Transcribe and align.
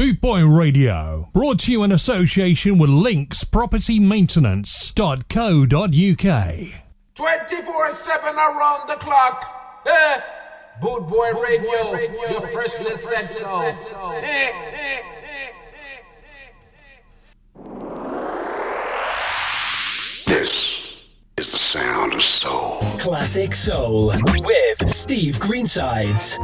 Bootboy 0.00 0.58
Radio. 0.58 1.28
Brought 1.34 1.58
to 1.58 1.72
you 1.72 1.82
in 1.82 1.92
association 1.92 2.78
with 2.78 2.88
Links 2.88 3.44
Property 3.44 4.00
Maintenance.co.uk. 4.00 4.94
24 7.14 7.92
7 7.92 8.34
around 8.34 8.88
the 8.88 8.94
clock. 8.94 9.82
Eh? 9.86 10.20
Bootboy 10.80 11.42
Radio, 11.42 11.92
Radio, 11.92 12.30
your 12.30 12.46
first 12.48 12.80
listen 12.80 13.30
so. 13.34 13.74
Eh. 14.22 15.02
This 20.26 20.80
is 21.36 21.52
the 21.52 21.58
sound 21.58 22.14
of 22.14 22.22
soul. 22.22 22.78
Classic 23.00 23.52
Soul 23.52 24.14
with 24.46 24.88
Steve 24.88 25.34
Greensides. 25.34 26.38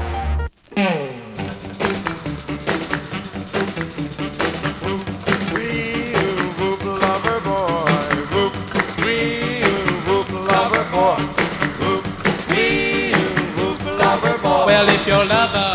Your 15.16 15.24
lover 15.24 15.72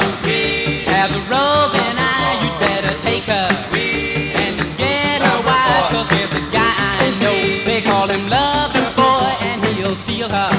has 0.94 1.10
a 1.16 1.22
roving 1.26 1.98
eye, 1.98 2.38
you'd 2.42 2.60
better 2.60 2.94
take 3.02 3.24
her 3.24 3.50
and 3.74 4.56
get 4.78 5.22
her 5.22 5.40
wise. 5.50 5.88
Cause 5.94 6.08
there's 6.14 6.34
a 6.42 6.46
guy 6.52 6.74
I 7.02 7.10
know, 7.22 7.66
they 7.66 7.82
call 7.82 8.08
him 8.08 8.30
Lover 8.30 8.88
Boy, 8.96 9.32
and 9.50 9.64
he'll 9.78 9.96
steal 9.96 10.30
her 10.30 10.52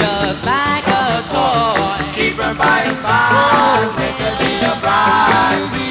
just 0.00 0.40
like 0.44 0.86
a 0.86 1.06
toy. 1.34 2.14
Keep 2.14 2.36
her 2.40 2.54
by 2.54 2.78
his 2.88 2.98
side, 3.04 3.92
make 3.98 4.18
her 4.24 4.34
be 4.40 4.52
a 4.64 4.80
bride. 4.80 5.89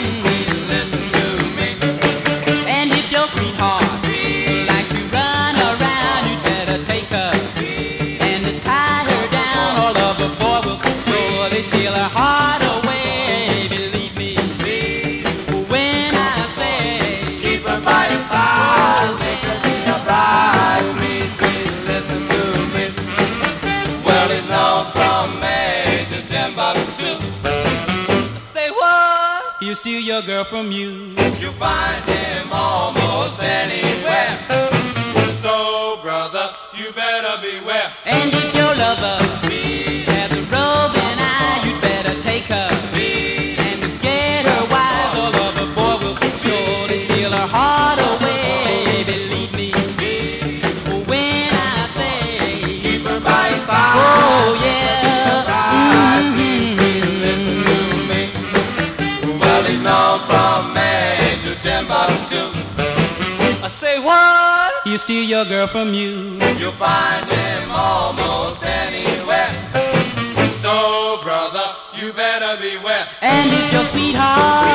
Your 30.19 30.27
girl 30.27 30.43
from 30.43 30.69
you. 30.69 31.15
You'll 31.39 31.53
find 31.53 32.03
him 32.03 32.49
almost 32.51 33.41
anywhere. 33.41 34.37
So, 35.35 35.97
brother, 36.01 36.53
you 36.75 36.91
better 36.91 37.41
beware. 37.41 37.89
And 38.03 38.33
if 38.33 38.53
your 38.53 38.75
lover 38.75 39.39
steal 65.09 65.23
your 65.23 65.45
girl 65.45 65.65
from 65.65 65.91
you. 65.91 66.37
You'll 66.59 66.71
find 66.73 67.25
him 67.25 67.71
almost 67.71 68.61
anywhere. 68.61 69.49
So, 70.57 71.19
brother, 71.23 71.65
you 71.95 72.13
better 72.13 72.61
beware. 72.61 73.07
And 73.19 73.49
if 73.51 73.73
your 73.73 73.85
sweetheart 73.85 74.68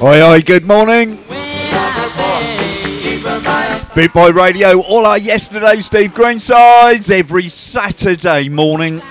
Oi, 0.00 0.22
oi, 0.22 0.42
good 0.42 0.64
morning. 0.64 1.16
when 1.26 1.36
I 1.36 2.08
say 2.14 3.02
keep 3.02 3.22
her 3.24 3.40
by 3.40 3.84
Boot 3.96 4.12
Boy 4.12 4.30
Radio, 4.30 4.80
all 4.82 5.04
our 5.04 5.18
yesterday, 5.18 5.80
Steve 5.80 6.12
Greensides, 6.12 7.10
every 7.10 7.48
Saturday 7.48 8.48
morning. 8.48 9.02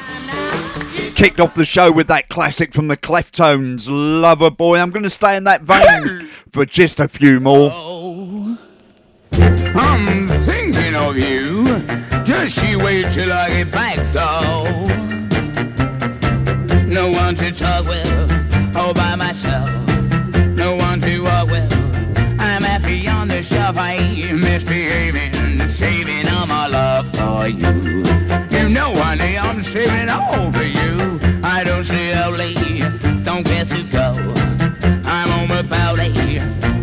Kicked 1.14 1.42
off 1.42 1.56
the 1.56 1.66
show 1.66 1.92
with 1.92 2.08
that 2.08 2.30
classic 2.30 2.74
from 2.74 2.88
the 2.88 2.96
Cleftones, 2.96 3.90
Lover 3.90 4.50
Boy. 4.50 4.80
I'm 4.80 4.92
going 4.92 5.04
to 5.04 5.10
stay 5.10 5.36
in 5.36 5.44
that 5.44 5.64
vein 5.64 6.28
for 6.54 6.66
just 6.66 7.02
a 7.02 7.10
few 7.10 7.42
more. 7.42 7.70
Oh, 7.74 8.58
I'm 9.34 10.28
you. 27.50 28.04
You 28.52 28.70
know, 28.70 28.94
honey, 28.96 29.38
I'm 29.38 29.64
saving 29.64 30.10
all 30.10 30.52
for 30.52 30.64
you. 30.64 31.20
I 31.44 31.64
don't 31.64 31.84
slowly, 31.84 32.54
don't 33.24 33.46
get 33.46 33.70
to 33.70 33.84
go. 33.84 34.14
I'm 35.06 35.32
on 35.32 35.48
my 35.48 35.62
belly, 35.62 36.12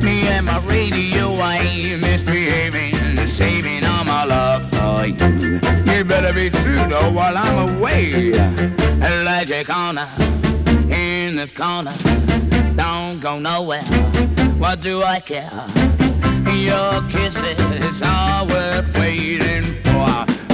me 0.03 0.27
and 0.29 0.47
my 0.47 0.59
radio. 0.65 1.35
I 1.35 1.59
ain't 1.59 2.01
misbehaving, 2.01 3.27
saving 3.27 3.85
all 3.85 4.05
my 4.05 4.25
love 4.25 4.63
for 4.75 5.07
you. 5.07 5.61
You 5.93 6.05
better 6.05 6.33
be 6.33 6.51
true 6.51 6.87
though 6.89 7.11
while 7.11 7.37
I'm 7.37 7.77
away. 7.77 8.33
Elijah 9.03 9.65
corner, 9.65 10.09
in 10.91 11.37
the 11.37 11.49
corner, 11.55 11.95
don't 12.77 13.21
go 13.21 13.39
nowhere. 13.39 13.85
What 14.59 14.81
do 14.81 15.03
I 15.03 15.21
care? 15.21 15.67
Your 16.55 17.03
kisses 17.11 18.01
are 18.03 18.47
worth 18.47 18.97
waiting 18.97 19.65
for. 19.83 20.54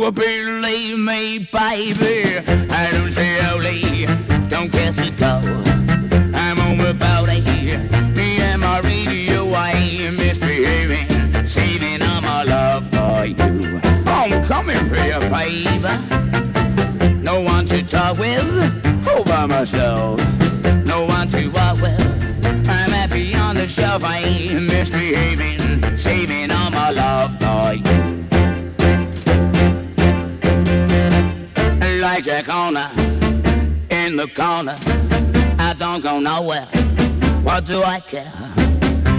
Believe 0.00 0.98
me, 0.98 1.38
baby, 1.38 2.38
I 2.68 2.90
don't 2.90 3.12
say 3.12 3.38
only, 3.52 4.06
don't 4.48 4.72
get 4.72 4.96
to 4.96 5.10
go. 5.12 5.40
I'm 6.34 6.58
on 6.58 6.78
my 6.78 6.92
belly, 6.92 7.42
me 7.42 8.40
and 8.40 8.62
my 8.62 8.80
radio, 8.80 9.50
I 9.50 9.70
ain't 9.72 10.16
misbehaving, 10.16 11.46
saving 11.46 12.02
all 12.02 12.22
my 12.22 12.42
love 12.42 12.90
for 12.90 13.26
you. 13.26 13.80
I'm 14.06 14.44
coming 14.46 14.88
for 14.88 14.96
you, 14.96 15.20
baby. 15.30 17.14
No 17.22 17.40
one 17.42 17.66
to 17.66 17.82
talk 17.82 18.18
with, 18.18 19.06
all 19.06 19.22
by 19.22 19.46
myself. 19.46 20.18
No 20.84 21.04
one 21.04 21.28
to 21.28 21.46
walk 21.48 21.80
with. 21.80 22.00
I'm 22.44 22.90
happy 22.90 23.34
on 23.34 23.54
the 23.54 23.68
shelf, 23.68 24.02
I 24.02 24.18
ain't 24.18 24.62
misbehaving, 24.62 25.98
saving 25.98 26.50
all 26.50 26.70
my 26.70 26.90
love 26.90 27.38
for 27.38 27.74
you. 27.74 28.09
A 32.26 32.42
corner, 32.42 32.90
in 33.88 34.16
the 34.16 34.28
corner, 34.34 34.76
I 35.58 35.74
don't 35.78 36.02
go 36.02 36.20
nowhere. 36.20 36.66
What 37.42 37.64
do 37.64 37.82
I 37.82 38.00
care? 38.00 38.30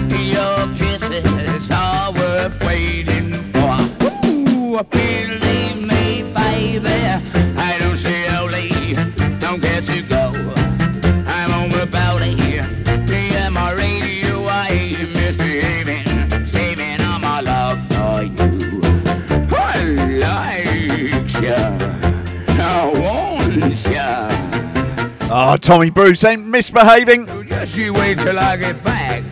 Your 0.08 0.68
kisses 0.76 1.68
are 1.72 2.12
worth 2.12 2.62
waiting 2.64 3.32
for. 3.52 3.76
Ooh, 4.24 4.80
believe 4.84 5.82
me, 5.82 6.22
baby, 6.32 7.41
I 25.42 25.46
want. 25.46 25.68
Ah, 25.68 25.74
Tommy 25.74 25.90
Bruce 25.90 26.24
ain't 26.24 26.46
misbehaving. 26.46 27.26
Just 27.48 27.76
you 27.76 27.92
wait 27.92 28.18
till 28.18 28.38
I 28.38 28.56
get 28.56 28.82
back. 28.84 29.22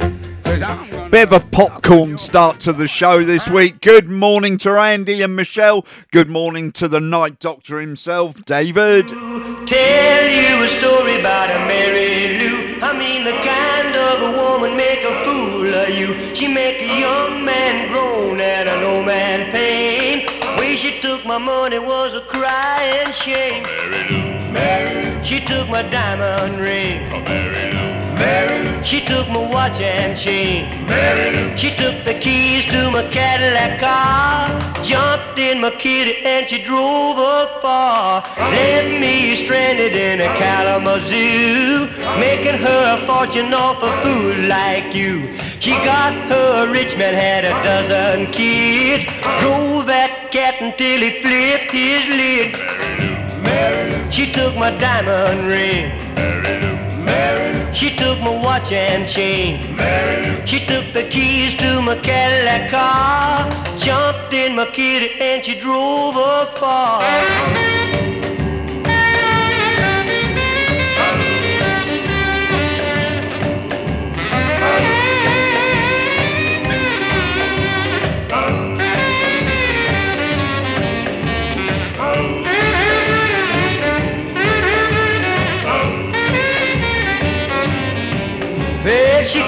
Cause 0.45 0.63
I'm 0.63 0.91
gonna 0.91 1.09
Bit 1.09 1.33
of 1.33 1.43
a 1.43 1.47
popcorn 1.47 2.19
start 2.19 2.59
to 2.61 2.73
the 2.73 2.89
show 2.89 3.25
this 3.25 3.49
week. 3.49 3.81
Good 3.81 4.09
morning 4.09 4.59
to 4.59 4.71
Andy 4.73 5.23
and 5.23 5.37
Michelle. 5.37 5.87
Good 6.11 6.29
morning 6.29 6.73
to 6.73 6.89
the 6.89 7.01
night 7.01 7.39
doctor 7.39 7.81
himself, 7.81 8.45
David. 8.45 9.07
Tell 9.09 10.25
you 10.27 10.65
a 10.65 10.69
story 10.69 11.21
about 11.21 11.51
a 11.51 11.59
Mary 11.67 12.39
Lou. 12.39 12.81
I 12.83 12.97
mean 12.99 13.25
the 13.25 13.37
kind 13.47 13.95
of 13.95 14.35
a 14.35 14.43
woman 14.43 14.77
make 14.77 15.05
a 15.05 15.15
fool 15.25 15.73
of 15.73 15.91
you. 15.91 16.35
She 16.35 16.49
make 16.49 16.83
a 16.83 16.99
young 16.99 17.45
man 17.45 17.89
groan 17.93 18.41
and 18.41 18.69
an 18.69 18.83
old 18.83 19.07
man 19.07 19.51
pain. 19.53 20.27
Way 20.59 20.75
she 20.75 21.01
took 21.01 21.25
my 21.25 21.39
money 21.39 21.79
was 21.79 22.15
a 22.15 22.21
crying 22.23 23.13
shame. 23.13 23.63
Mary 23.63 24.09
Lou, 24.11 24.53
Mary. 24.53 25.10
She 25.31 25.39
took 25.39 25.69
my 25.69 25.83
diamond 25.83 26.59
ring. 26.59 27.09
Oh, 27.13 27.21
Mary 27.23 27.73
Lou. 27.73 28.19
Mary. 28.19 28.85
She 28.85 29.01
took 29.01 29.29
my 29.29 29.39
watch 29.39 29.81
and 29.81 30.19
chain. 30.19 30.69
Mary 30.89 31.31
Lou. 31.37 31.57
She 31.57 31.71
took 31.71 32.03
the 32.05 32.15
keys 32.15 32.65
to 32.73 32.91
my 32.91 33.07
Cadillac 33.13 33.79
car. 33.79 34.49
Jumped 34.83 35.39
in 35.39 35.61
my 35.61 35.71
kitty 35.71 36.17
and 36.27 36.49
she 36.49 36.61
drove 36.61 37.17
afar. 37.17 38.25
Left 38.39 38.91
me 39.01 39.37
stranded 39.37 39.95
in 39.95 40.21
a 40.21 40.27
Kalamazoo. 40.35 41.87
Making 42.19 42.59
her 42.67 42.99
a 42.99 43.07
fortune 43.07 43.55
off 43.55 43.81
a 43.85 43.93
fool 44.03 44.49
like 44.49 44.97
you. 44.97 45.33
She 45.61 45.71
got 45.87 46.13
her 46.13 46.67
a 46.67 46.73
rich 46.73 46.97
man, 46.97 47.15
had 47.15 47.45
a 47.45 47.55
dozen 47.63 48.33
kids. 48.33 49.05
Drove 49.39 49.87
that 49.87 50.33
cat 50.33 50.57
until 50.61 50.99
he 50.99 51.23
flipped 51.23 51.71
his 51.71 52.03
lid. 52.19 53.20
Mary. 53.43 54.11
She 54.11 54.33
took 54.33 54.55
my 54.57 54.71
diamond 54.79 55.47
ring. 55.47 55.91
Mary. 57.05 57.75
She 57.75 57.97
took 57.97 58.19
my 58.21 58.31
watch 58.31 58.73
and 58.73 59.09
chain. 59.09 59.77
Mary. 59.77 60.47
She 60.47 60.65
took 60.67 60.93
the 60.93 61.05
keys 61.05 61.55
to 61.55 61.81
my 61.81 61.97
Cadillac 61.97 62.71
car. 62.71 63.49
Jumped 63.79 64.35
in 64.35 64.57
my 64.57 64.67
kitty 64.67 65.21
and 65.21 65.45
she 65.45 65.59
drove 65.59 66.17
afar. 66.17 67.01
Well, 67.01 68.30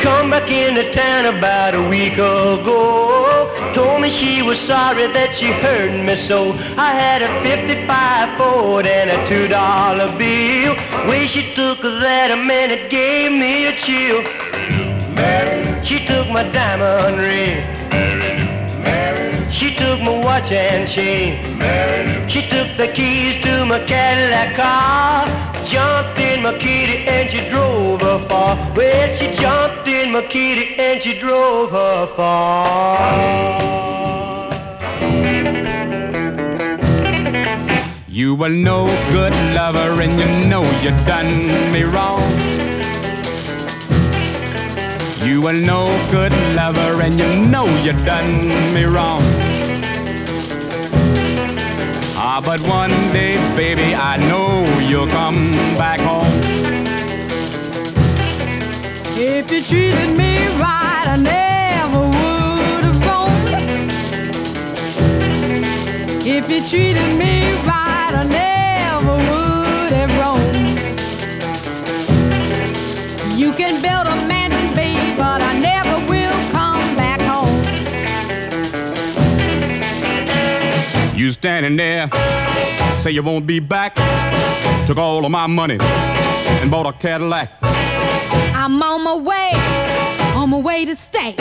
come 0.03 0.31
back 0.31 0.51
into 0.51 0.91
town 0.91 1.27
about 1.27 1.75
a 1.75 1.89
week 1.89 2.15
ago. 2.15 3.49
Told 3.73 4.03
me 4.03 4.11
she 4.11 4.43
was 4.43 4.59
sorry 4.59 5.07
that 5.07 5.33
she 5.35 5.47
hurt 5.47 5.93
me 6.05 6.17
so. 6.17 6.53
I 6.77 6.91
had 6.93 7.23
a 7.23 7.31
55 7.43 8.37
Ford 8.37 8.87
and 8.87 9.09
a 9.11 9.19
two 9.27 9.47
dollar 9.47 10.11
bill. 10.19 10.75
Way 11.09 11.27
she 11.27 11.55
took 11.55 11.81
that 11.81 12.31
a 12.33 12.37
man 12.37 12.71
it 12.73 12.91
gave 12.91 13.31
me 13.31 13.67
a 13.67 13.75
chill. 13.85 14.21
She 15.85 16.05
took 16.05 16.29
my 16.29 16.43
diamond 16.51 17.19
ring. 17.19 17.82
My 20.05 20.19
watch 20.19 20.51
and 20.51 20.89
chain. 20.89 21.39
She 22.29 22.43
took 22.43 22.77
the 22.77 22.89
keys 22.93 23.41
to 23.45 23.65
my 23.65 23.79
Cadillac 23.85 24.57
car. 24.57 25.27
Jumped 25.65 26.19
in 26.19 26.43
my 26.43 26.59
kitty 26.59 27.07
and 27.07 27.31
she 27.31 27.49
drove 27.49 28.01
her 28.01 28.19
far. 28.29 28.57
Well, 28.75 29.17
she 29.17 29.33
jumped 29.33 29.87
in 29.87 30.11
my 30.11 30.23
kitty 30.23 30.75
and 30.77 31.01
she 31.01 31.19
drove 31.21 31.71
her 31.71 32.07
far. 32.17 33.63
You 38.09 38.35
were 38.35 38.49
no 38.49 38.87
good 39.13 39.33
lover 39.55 40.03
and 40.03 40.19
you 40.19 40.49
know 40.49 40.65
you 40.83 40.91
done 41.07 41.47
me 41.73 41.85
wrong. 41.85 42.23
You 45.25 45.41
were 45.43 45.53
no 45.53 45.87
good 46.11 46.33
lover 46.57 47.01
and 47.01 47.19
you 47.19 47.29
know 47.49 47.67
you 47.85 47.93
done 48.05 48.49
me 48.75 48.83
wrong. 48.83 49.23
But 52.45 52.61
one 52.63 52.91
day, 53.13 53.37
baby, 53.57 53.95
I 53.95 54.17
know 54.17 54.65
you'll 54.89 55.07
come 55.07 55.53
back 55.79 56.01
home. 56.01 56.27
If 59.17 59.53
you 59.53 59.63
treated 59.63 60.17
me 60.17 60.49
right, 60.59 61.07
I 61.07 61.17
never 61.17 62.01
would 62.01 62.85
have 62.89 63.01
roamed. 63.07 63.53
If 66.27 66.51
you 66.51 66.61
treated 66.67 67.17
me 67.17 67.53
right, 67.65 68.13
I 68.13 68.25
never 68.25 69.15
would 69.29 69.93
have 69.93 70.13
roamed. 70.19 70.57
You 73.39 73.53
can 73.53 73.81
build 73.81 74.07
a 74.09 74.32
You 81.23 81.31
standing 81.31 81.77
there, 81.77 82.11
say 82.99 83.13
you 83.13 83.23
won't 83.23 83.47
be 83.47 83.61
back. 83.61 83.95
Took 84.89 84.99
all 84.99 85.25
of 85.25 85.31
my 85.31 85.47
money 85.47 85.79
and 85.81 86.69
bought 86.69 86.85
a 86.85 86.93
Cadillac. 86.93 87.49
I'm 87.63 88.83
on 88.83 89.05
my 89.05 89.15
way, 89.15 89.53
on 90.35 90.51
my 90.51 90.59
way 90.59 90.85
to 90.85 90.97
stay. 90.97 91.37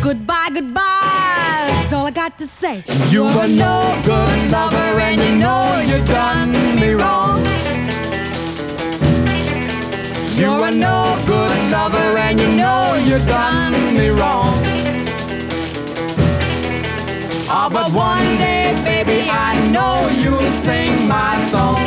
Goodbye, 0.00 0.48
goodbye, 0.54 1.68
that's 1.68 1.92
all 1.92 2.06
I 2.06 2.10
got 2.10 2.38
to 2.38 2.46
say. 2.46 2.84
You 3.10 3.24
were 3.24 3.48
no 3.48 4.00
good 4.02 4.50
lover, 4.50 4.98
and 4.98 5.20
you 5.20 5.36
know 5.36 5.78
you 5.86 6.02
done 6.06 6.52
me 6.80 6.92
wrong. 6.94 7.44
You're 10.38 10.68
a 10.68 10.70
no 10.70 11.22
good 11.26 11.70
lover, 11.70 12.16
and 12.16 12.40
you 12.40 12.48
know 12.48 12.94
you 13.04 13.18
done 13.26 13.94
me 13.94 14.08
wrong. 14.08 14.65
Oh, 17.48 17.70
but 17.72 17.92
one 17.92 18.26
day, 18.38 18.74
baby, 18.84 19.28
I 19.30 19.54
know 19.70 20.08
you'll 20.20 20.52
sing 20.62 21.06
my 21.06 21.38
song. 21.48 21.78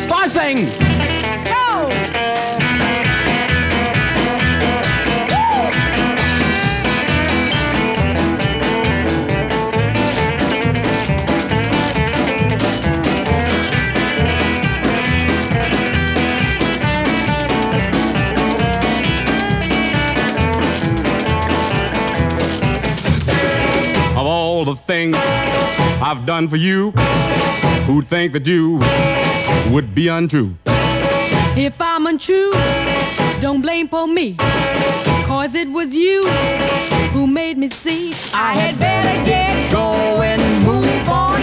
Start 0.00 0.30
singing. 0.30 0.66
Go! 1.44 2.23
Things 24.86 25.16
I've 25.16 26.26
done 26.26 26.48
for 26.48 26.56
you, 26.56 26.90
who'd 27.86 28.06
think 28.06 28.32
that 28.32 28.46
you 28.46 28.80
would 29.72 29.94
be 29.94 30.08
untrue? 30.08 30.54
If 31.56 31.80
I'm 31.80 32.06
untrue, 32.06 32.52
don't 33.40 33.62
blame 33.62 33.88
for 33.88 34.06
me. 34.06 34.36
Cause 35.26 35.54
it 35.54 35.68
was 35.68 35.94
you 35.96 36.26
who 37.12 37.26
made 37.26 37.56
me 37.56 37.68
see 37.68 38.12
I 38.34 38.52
had 38.52 38.78
better 38.78 39.24
get 39.24 39.72
going, 39.72 40.40
move 40.64 41.08
on 41.08 41.40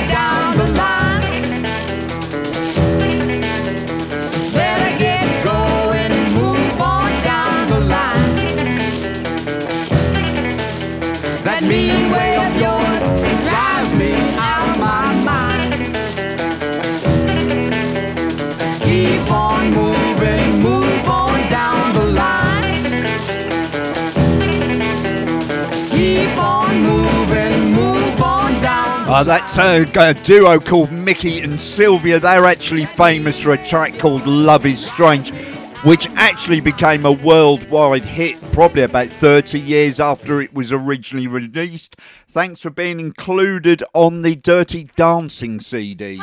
Uh, 29.11 29.25
that's 29.25 29.57
a, 29.57 29.81
a 29.99 30.13
duo 30.13 30.57
called 30.57 30.89
Mickey 30.89 31.41
and 31.41 31.59
Sylvia. 31.59 32.17
They're 32.17 32.45
actually 32.45 32.85
famous 32.85 33.41
for 33.41 33.51
a 33.51 33.65
track 33.65 33.99
called 33.99 34.25
Love 34.25 34.65
is 34.65 34.85
Strange, 34.85 35.31
which 35.83 36.07
actually 36.11 36.61
became 36.61 37.05
a 37.05 37.11
worldwide 37.11 38.05
hit 38.05 38.39
probably 38.53 38.83
about 38.83 39.09
30 39.09 39.59
years 39.59 39.99
after 39.99 40.41
it 40.41 40.53
was 40.53 40.71
originally 40.71 41.27
released. 41.27 41.97
Thanks 42.29 42.61
for 42.61 42.69
being 42.69 43.01
included 43.01 43.83
on 43.93 44.21
the 44.21 44.35
Dirty 44.35 44.89
Dancing 44.95 45.59
CD. 45.59 46.21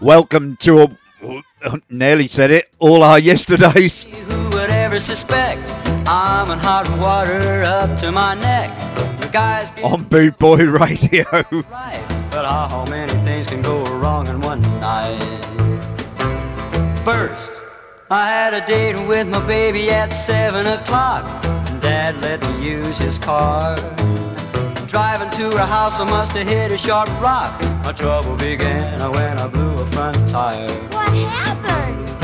Welcome 0.00 0.56
to 0.60 0.80
a, 0.80 1.82
Nearly 1.90 2.26
said 2.26 2.50
it. 2.50 2.70
All 2.78 3.02
our 3.02 3.18
yesterdays. 3.18 4.04
Who 4.04 4.44
would 4.56 4.70
ever 4.70 4.98
suspect 4.98 5.74
I'm 6.08 6.50
in 6.50 6.58
hot 6.58 6.88
water 6.98 7.64
up 7.66 7.98
to 7.98 8.10
my 8.10 8.32
neck? 8.32 9.15
The 9.26 9.32
guys 9.32 9.72
On 9.82 10.04
Boot 10.04 10.38
Boy 10.38 10.58
Radio. 10.58 11.24
right, 11.32 12.04
but 12.30 12.44
how 12.44 12.84
many 12.88 13.12
things 13.24 13.48
can 13.48 13.60
go 13.60 13.82
wrong 13.96 14.28
in 14.28 14.40
one 14.40 14.60
night? 14.78 15.18
First, 17.04 17.52
I 18.08 18.28
had 18.28 18.54
a 18.54 18.64
date 18.64 18.94
with 19.08 19.26
my 19.26 19.44
baby 19.44 19.90
at 19.90 20.10
seven 20.10 20.68
o'clock. 20.68 21.24
Dad 21.80 22.20
let 22.22 22.40
me 22.40 22.68
use 22.70 22.98
his 22.98 23.18
car. 23.18 23.74
Driving 24.86 25.30
to 25.30 25.50
her 25.56 25.66
house, 25.66 25.98
I 25.98 26.04
must 26.04 26.30
have 26.34 26.46
hit 26.46 26.70
a 26.70 26.78
sharp 26.78 27.08
rock. 27.20 27.60
My 27.84 27.90
trouble 27.90 28.36
began 28.36 29.00
when 29.10 29.38
I 29.38 29.48
blew 29.48 29.74
a 29.82 29.86
front 29.86 30.28
tire. 30.28 30.70
What 30.90 31.08
happened? 31.08 32.15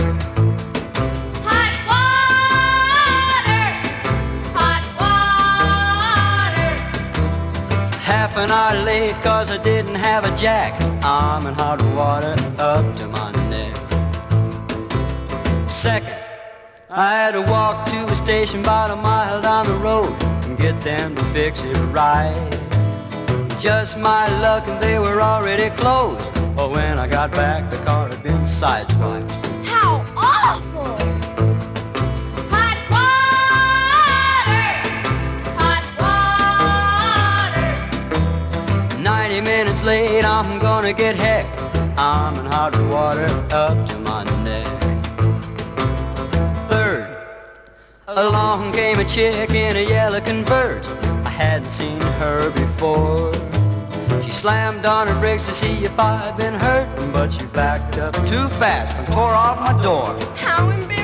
Half 8.33 8.45
an 8.45 8.51
hour 8.51 8.85
late 8.87 9.15
cause 9.23 9.51
I 9.51 9.59
didn't 9.59 9.97
have 9.97 10.25
a 10.25 10.35
jack. 10.39 10.73
I'm 11.05 11.47
in 11.47 11.53
hot 11.53 11.83
water 11.95 12.35
up 12.59 12.97
to 12.97 13.07
my 13.09 13.31
neck. 13.51 13.77
Second, 15.69 16.17
I 16.89 17.13
had 17.13 17.33
to 17.33 17.43
walk 17.43 17.85
to 17.89 18.07
a 18.07 18.15
station 18.15 18.61
about 18.61 18.91
a 18.91 18.97
mile 18.97 19.43
down 19.43 19.67
the 19.67 19.75
road 19.75 20.15
and 20.47 20.57
get 20.57 20.81
them 20.81 21.15
to 21.15 21.25
fix 21.25 21.63
it 21.63 21.77
right. 21.93 22.33
Just 23.61 23.99
my 23.99 24.27
luck 24.41 24.67
and 24.67 24.83
they 24.83 24.99
were 24.99 25.21
already 25.21 25.69
closed. 25.77 26.33
But 26.57 26.71
when 26.71 26.99
I 26.99 27.07
got 27.09 27.33
back, 27.33 27.69
the 27.69 27.77
car 27.85 28.09
had 28.09 28.23
been 28.23 28.45
sideswiped. 28.45 29.31
How 29.67 30.07
90 39.33 39.51
minutes 39.51 39.83
late, 39.83 40.27
I'm 40.27 40.59
gonna 40.59 40.93
get 40.93 41.17
hecked. 41.17 41.59
I'm 41.99 42.39
in 42.39 42.45
hot 42.45 42.77
water 42.91 43.25
up 43.51 43.89
to 43.89 43.99
my 44.01 44.25
neck. 44.45 44.67
Third, 46.69 47.17
along 48.09 48.73
came 48.73 48.99
a 48.99 49.05
chick 49.07 49.53
in 49.53 49.77
a 49.77 49.89
yellow 49.89 50.21
convert. 50.21 50.87
I 51.25 51.31
hadn't 51.31 51.71
seen 51.71 51.99
her 52.21 52.51
before. 52.51 53.33
She 54.23 54.31
slammed 54.31 54.85
on 54.85 55.09
her 55.09 55.19
brakes 55.19 55.47
to 55.47 55.55
see 55.55 55.83
if 55.83 55.99
I'd 55.99 56.37
been 56.37 56.53
hurt, 56.53 56.89
but 57.11 57.33
she 57.33 57.47
backed 57.47 57.97
up 57.97 58.15
too 58.27 58.49
fast 58.61 58.95
and 58.97 59.07
tore 59.13 59.33
off 59.33 59.59
my 59.61 59.83
door. 59.83 60.15
How 60.37 60.69
embarrassing! 60.69 61.02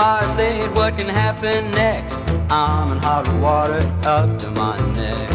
Water! 0.00 0.26
Two 0.26 0.70
what 0.74 0.96
can 0.96 1.08
happen 1.08 1.70
next? 1.72 2.16
I'm 2.50 2.92
in 2.92 2.98
hot 2.98 3.28
water 3.40 3.80
up 4.04 4.38
to 4.38 4.50
my 4.52 4.76
neck. 4.94 5.30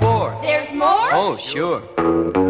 Four. 0.00 0.36
There's 0.42 0.72
more? 0.72 1.08
Oh, 1.12 1.36
sure. 1.36 1.82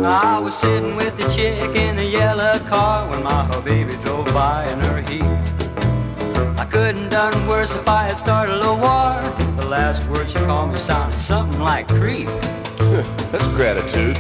I 0.05 0.39
was 0.39 0.55
sitting 0.57 0.97
with 0.97 1.17
the 1.17 1.29
chick 1.29 1.77
in 1.77 1.97
the 1.97 2.07
yellow 2.07 2.59
car 2.61 3.09
when 3.11 3.23
my 3.23 3.61
baby 3.61 3.95
drove 4.05 4.27
by 4.27 4.67
in 4.73 4.81
her 4.81 5.01
heat. 5.03 5.23
I 6.59 6.65
couldn't 6.65 7.11
done 7.11 7.47
worse 7.47 7.75
if 7.77 7.87
I 7.89 8.05
had 8.05 8.17
started 8.17 8.61
a 8.65 8.75
war. 8.75 9.13
The 9.61 9.69
last 9.69 10.09
word 10.09 10.31
she 10.31 10.39
called 10.39 10.71
me 10.73 10.79
sounded 10.79 11.19
something 11.19 11.61
like 11.61 11.89
creep. 11.89 12.29
That's 13.31 13.49
gratitude. 13.49 14.17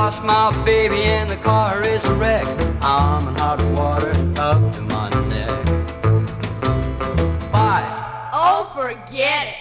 Lost 0.00 0.22
my 0.22 0.52
baby 0.64 1.02
and 1.02 1.28
the 1.28 1.36
car 1.36 1.82
is 1.82 2.04
a 2.04 2.14
wreck. 2.14 2.46
I'm 2.80 3.26
in 3.26 3.34
hot 3.34 3.60
water 3.76 4.12
up 4.38 4.72
to 4.74 4.80
my 4.82 5.08
neck. 5.26 5.64
Five. 7.50 7.84
Oh, 8.32 8.70
forget 8.76 9.48
it! 9.48 9.56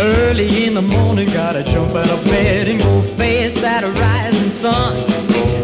Early 0.00 0.64
in 0.64 0.72
the 0.72 0.82
morning, 0.82 1.28
gotta 1.28 1.62
jump 1.64 1.94
out 1.94 2.08
of 2.08 2.24
bed 2.24 2.68
and 2.68 2.80
go 2.80 3.02
face 3.18 3.56
that 3.56 3.84
rising 3.84 4.50
sun. 4.52 4.96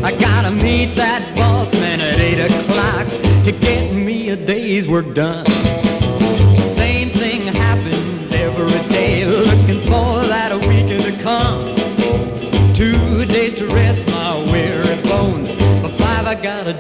I 0.04 0.12
gotta 0.21 0.50
meet 0.50 0.97
that 0.97 1.35
boss 1.35 1.73
man 1.73 2.02
at 2.02 2.21
8 2.21 2.40
o'clock 2.40 3.07
to 3.45 3.52
get 3.52 3.90
me 3.90 4.28
a 4.28 4.37
day's 4.37 4.87
work 4.87 5.14
done. 5.14 5.47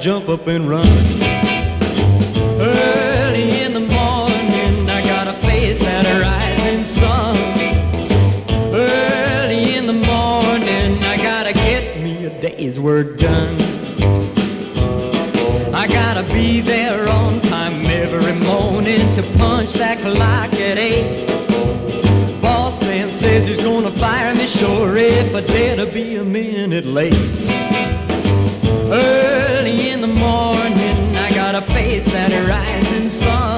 Jump 0.00 0.30
up 0.30 0.46
and 0.46 0.66
run. 0.66 0.86
Early 2.58 3.60
in 3.60 3.74
the 3.74 3.80
morning, 3.80 4.88
I 4.88 5.02
gotta 5.04 5.34
face 5.46 5.78
that 5.80 6.06
rising 6.22 6.84
sun. 6.84 7.36
Early 8.72 9.74
in 9.74 9.86
the 9.86 9.92
morning, 9.92 11.04
I 11.04 11.18
gotta 11.18 11.52
get 11.52 12.00
me 12.02 12.24
a 12.24 12.40
day's 12.40 12.80
work 12.80 13.18
done. 13.18 13.60
I 15.74 15.86
gotta 15.86 16.22
be 16.32 16.62
there 16.62 17.06
on 17.06 17.42
time 17.42 17.84
every 17.84 18.36
morning 18.40 19.12
to 19.16 19.22
punch 19.36 19.74
that 19.74 19.98
clock 19.98 20.54
at 20.54 20.78
eight. 20.78 21.26
Boss 22.40 22.80
man 22.80 23.12
says 23.12 23.46
he's 23.46 23.58
gonna 23.58 23.90
fire 23.90 24.34
me 24.34 24.46
sure 24.46 24.96
if 24.96 25.34
I 25.34 25.42
dare 25.42 25.76
to 25.76 25.84
be 25.84 26.16
a 26.16 26.24
minute 26.24 26.86
late. 26.86 27.12
Early 28.92 29.19
that 32.06 32.32
rising 32.48 33.10
sun. 33.10 33.30
Early 33.30 33.49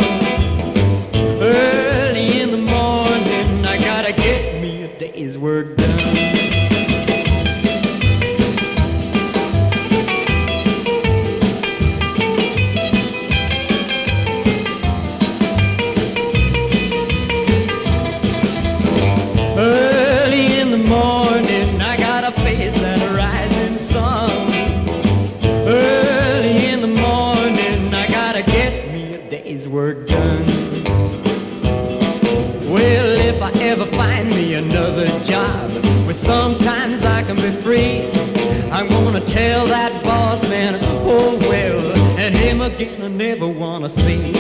tell 39.33 39.67
that 39.67 40.03
boss 40.05 40.43
man, 40.43 40.79
oh 40.83 41.37
well, 41.49 41.81
and 42.19 42.35
him 42.35 42.61
again 42.61 43.03
I 43.03 43.09
never 43.09 43.49
wanna 43.49 43.89
see. 43.89 44.35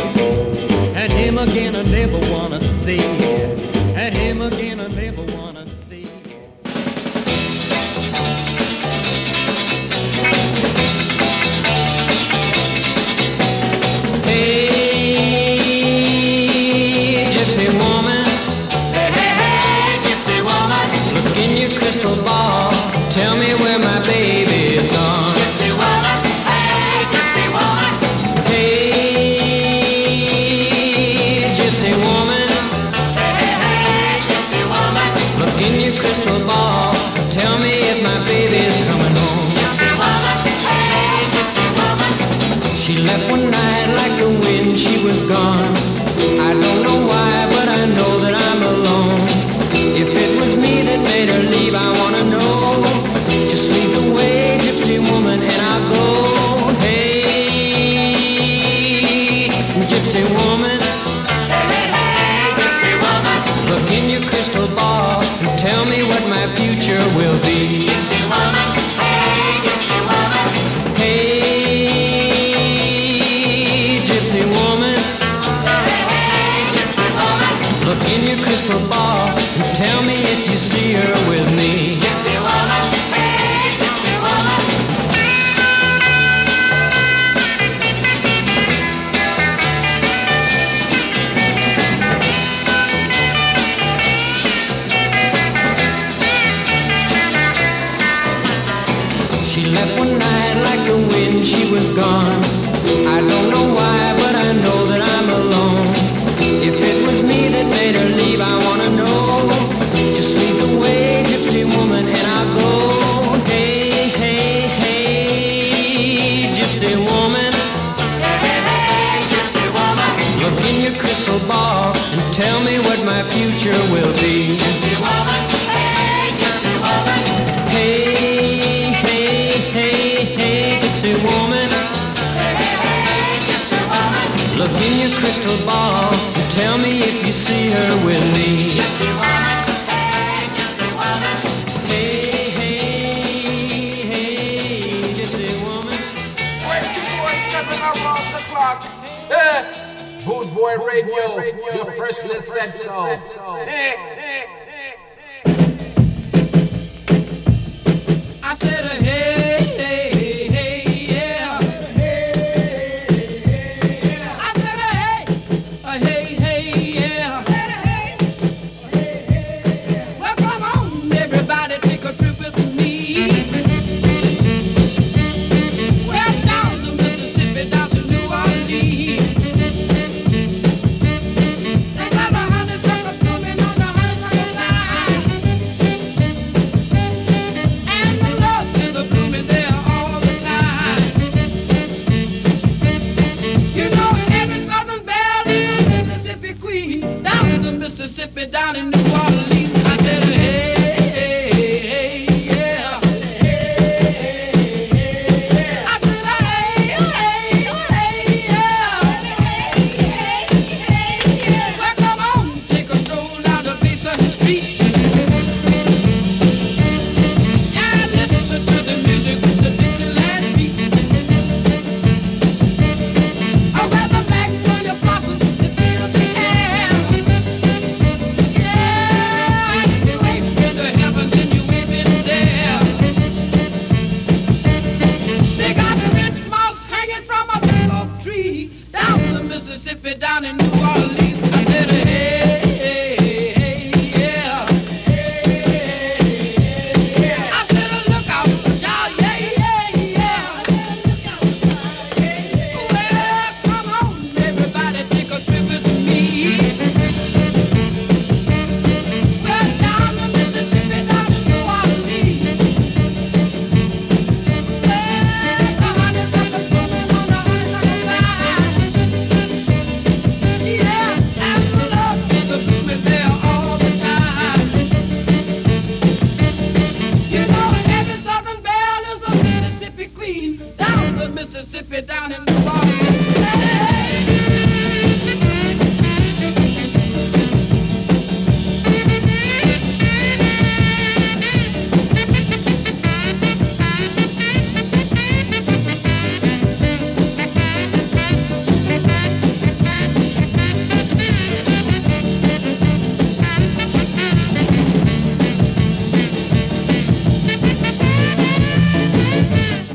And 0.94 1.12
him 1.12 1.38
again 1.38 1.75
I 1.75 1.82
never 1.82 2.18
wanna 2.30 2.61
see. 2.61 3.00
And 3.00 4.14
him 4.14 4.42
again 4.42 4.72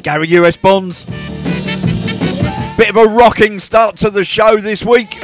Gary 0.08 0.30
US 0.38 0.56
Bonds. 0.56 1.04
Bit 2.78 2.92
of 2.92 2.96
a 2.96 3.04
rocking 3.10 3.60
start 3.60 3.98
to 3.98 4.10
the 4.10 4.24
show 4.24 4.56
this 4.56 4.86
week. 4.86 5.17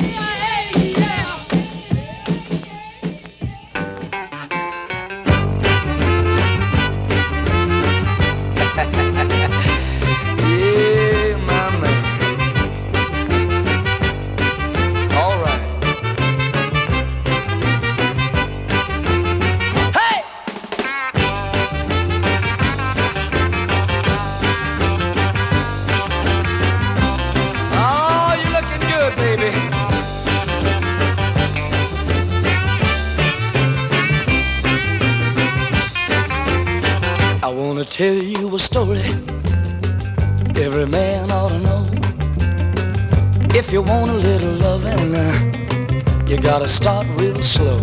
gotta 46.64 46.76
start 46.76 47.08
real 47.20 47.38
slow. 47.40 47.76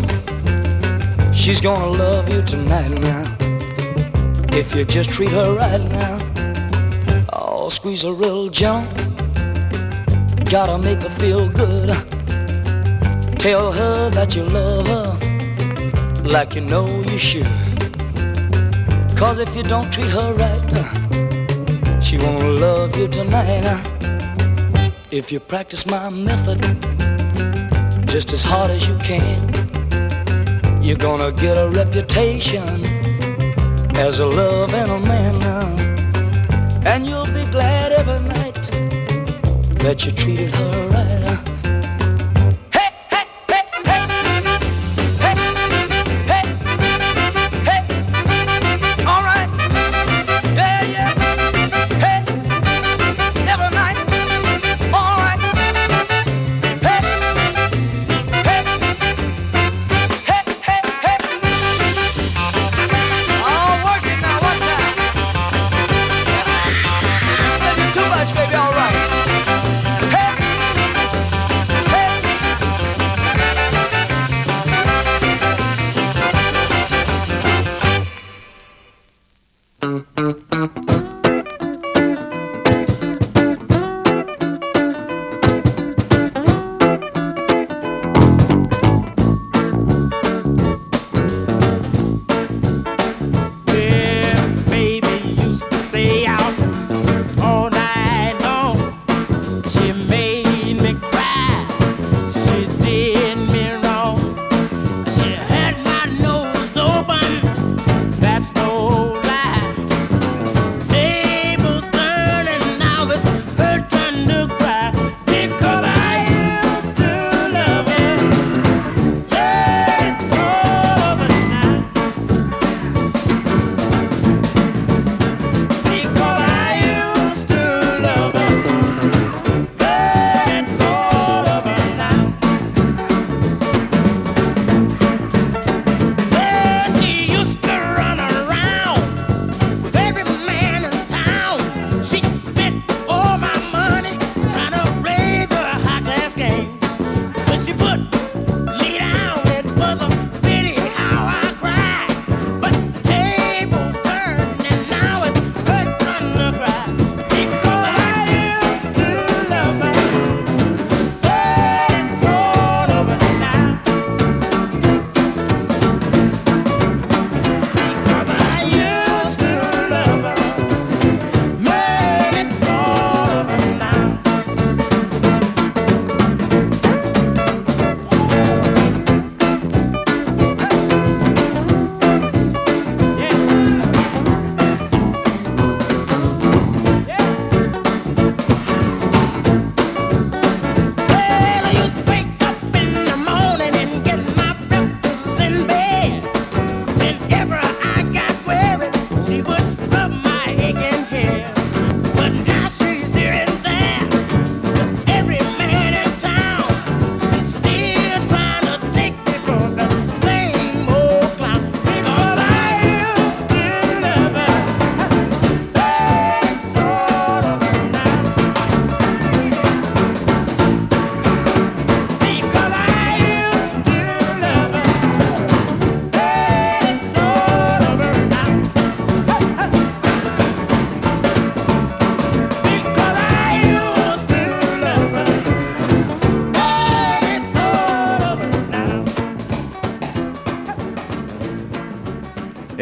She's 1.34 1.60
gonna 1.60 1.90
love 1.98 2.32
you 2.32 2.40
tonight 2.40 2.90
now. 2.90 3.24
If 4.56 4.74
you 4.74 4.86
just 4.86 5.10
treat 5.10 5.28
her 5.28 5.54
right 5.54 5.84
now, 5.84 6.16
I'll 7.30 7.66
oh, 7.66 7.68
squeeze 7.68 8.04
her 8.04 8.12
real 8.12 8.48
gentle. 8.48 8.90
Gotta 10.44 10.78
make 10.78 11.02
her 11.02 11.10
feel 11.18 11.50
good. 11.50 11.88
Tell 13.38 13.70
her 13.70 14.08
that 14.10 14.34
you 14.34 14.44
love 14.44 14.86
her 14.86 16.22
like 16.24 16.54
you 16.54 16.62
know 16.62 16.86
you 17.02 17.18
should. 17.18 17.46
Cause 19.14 19.38
if 19.38 19.54
you 19.54 19.62
don't 19.62 19.92
treat 19.92 20.08
her 20.08 20.32
right, 20.32 22.02
she 22.02 22.16
won't 22.16 22.58
love 22.58 22.96
you 22.96 23.08
tonight. 23.08 23.66
If 25.10 25.30
you 25.30 25.38
practice 25.38 25.84
my 25.84 26.08
method, 26.08 26.89
just 28.10 28.32
as 28.32 28.42
hard 28.42 28.72
as 28.72 28.88
you 28.88 28.98
can. 28.98 29.38
You're 30.82 30.98
gonna 30.98 31.30
get 31.30 31.56
a 31.56 31.70
reputation 31.70 32.84
as 33.96 34.18
a 34.18 34.26
love 34.26 34.74
and 34.74 34.90
a 34.90 34.98
man 34.98 35.38
now. 35.38 35.66
And 36.84 37.06
you'll 37.06 37.24
be 37.26 37.44
glad 37.52 37.92
every 37.92 38.20
night 38.26 38.54
that 39.84 40.04
you 40.04 40.10
treated 40.10 40.52
her 40.56 40.88
right. 40.88 40.99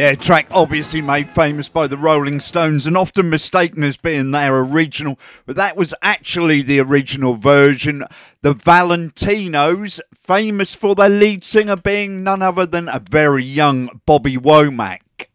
Yeah, 0.09 0.15
track 0.15 0.47
obviously 0.53 1.03
made 1.03 1.29
famous 1.29 1.69
by 1.69 1.87
the 1.87 1.99
Rolling 1.99 2.41
Stones 2.41 2.87
and 2.87 2.97
often 2.97 3.29
mistaken 3.29 3.85
as 3.85 3.99
being 3.99 4.31
their 4.31 4.59
original, 4.59 5.19
but 5.45 5.55
that 5.57 5.77
was 5.77 5.93
actually 6.01 6.63
the 6.63 6.81
original 6.81 7.35
version. 7.35 8.05
The 8.41 8.55
Valentinos, 8.55 10.01
famous 10.15 10.73
for 10.73 10.95
their 10.95 11.11
lead 11.11 11.45
singer 11.45 11.77
being 11.77 12.25
none 12.25 12.41
other 12.41 12.65
than 12.65 12.89
a 12.89 13.01
very 13.01 13.45
young 13.45 14.01
Bobby 14.07 14.39
Womack. 14.39 15.27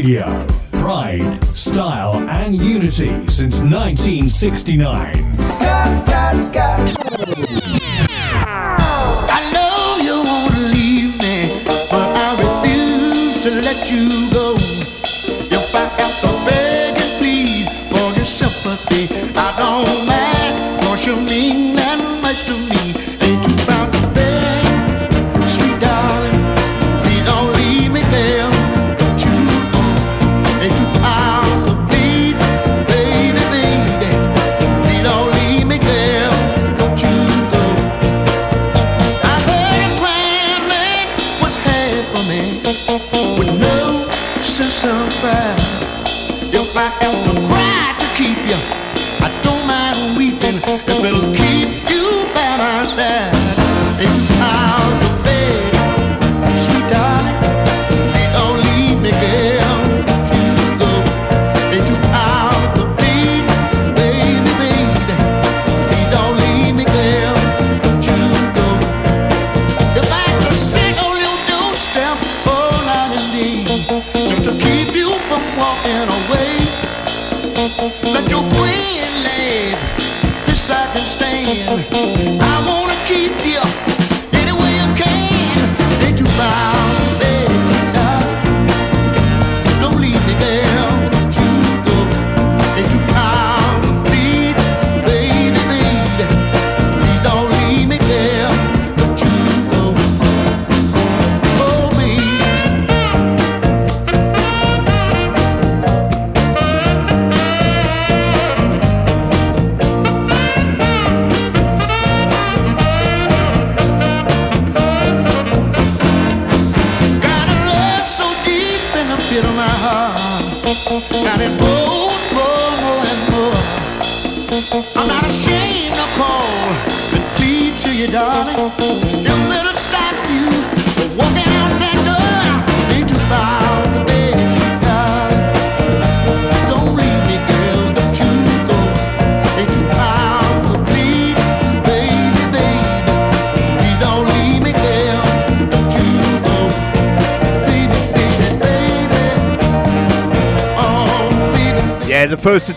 Radio. 0.00 0.46
Pride, 0.72 1.44
style, 1.54 2.16
and 2.30 2.54
unity 2.54 3.08
since 3.28 3.60
1969. 3.60 5.14
Scott, 5.40 5.98
Scott, 5.98 6.36
Scott. 6.40 6.80
I 9.28 9.40
know 9.52 10.02
you 10.02 10.24
want 10.24 10.54
to 10.54 10.60
leave 10.72 11.18
me, 11.20 11.62
but 11.90 12.16
I 12.16 12.32
refuse 12.40 13.44
to 13.44 13.50
let 13.60 13.90
you 13.90 14.08
go. 14.32 14.56
If 15.54 15.74
I 15.74 15.84
have 16.00 16.16
to 16.22 16.32
beg 16.48 16.96
and 16.96 17.18
plead 17.18 17.68
for 17.90 18.16
your 18.16 18.24
sympathy, 18.24 19.06
I 19.36 19.54
don't 19.58 20.06
mind, 20.06 20.82
cause 20.82 21.04
you 21.04 21.16
mean 21.16 21.69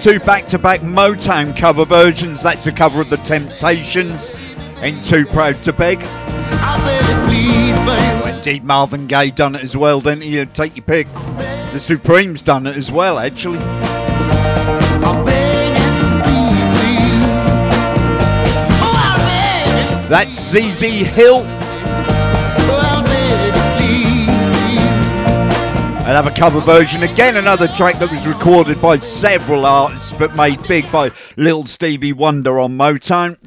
two 0.04 0.20
back 0.20 0.46
to 0.50 0.60
back 0.60 0.82
Motown 0.82 1.56
cover 1.56 1.86
versions. 1.86 2.44
That's 2.44 2.66
the 2.66 2.74
cover 2.74 3.00
of 3.00 3.10
The 3.10 3.16
Temptations 3.16 4.30
and 4.82 5.02
Too 5.02 5.26
Proud 5.26 5.64
to 5.64 5.72
Beg. 5.72 6.00
Well, 7.88 8.36
indeed, 8.36 8.66
Marvin 8.66 9.08
Gaye 9.08 9.32
done 9.32 9.56
it 9.56 9.64
as 9.64 9.78
well, 9.78 10.02
didn't 10.02 10.24
he? 10.24 10.46
Take 10.48 10.76
your 10.76 10.84
pick. 10.84 11.08
The 11.72 11.80
Supremes 11.80 12.42
done 12.42 12.68
it 12.68 12.76
as 12.76 12.92
well, 12.92 13.18
actually. 13.18 13.60
That's 20.10 20.38
ZZ 20.38 20.82
Hill. 20.82 21.63
Another 26.06 26.32
cover 26.32 26.60
version. 26.60 27.02
Again, 27.04 27.38
another 27.38 27.70
track 27.70 27.98
that 28.00 28.12
was 28.12 28.28
recorded 28.28 28.82
by 28.82 29.00
several 29.00 29.66
artists 29.66 30.12
but 30.12 30.36
made 30.36 30.62
big 30.68 30.92
by 30.92 31.12
Little 31.38 31.66
Stevie 31.66 32.12
Wonder 32.12 32.60
on 32.60 32.78
Motown. 32.78 33.38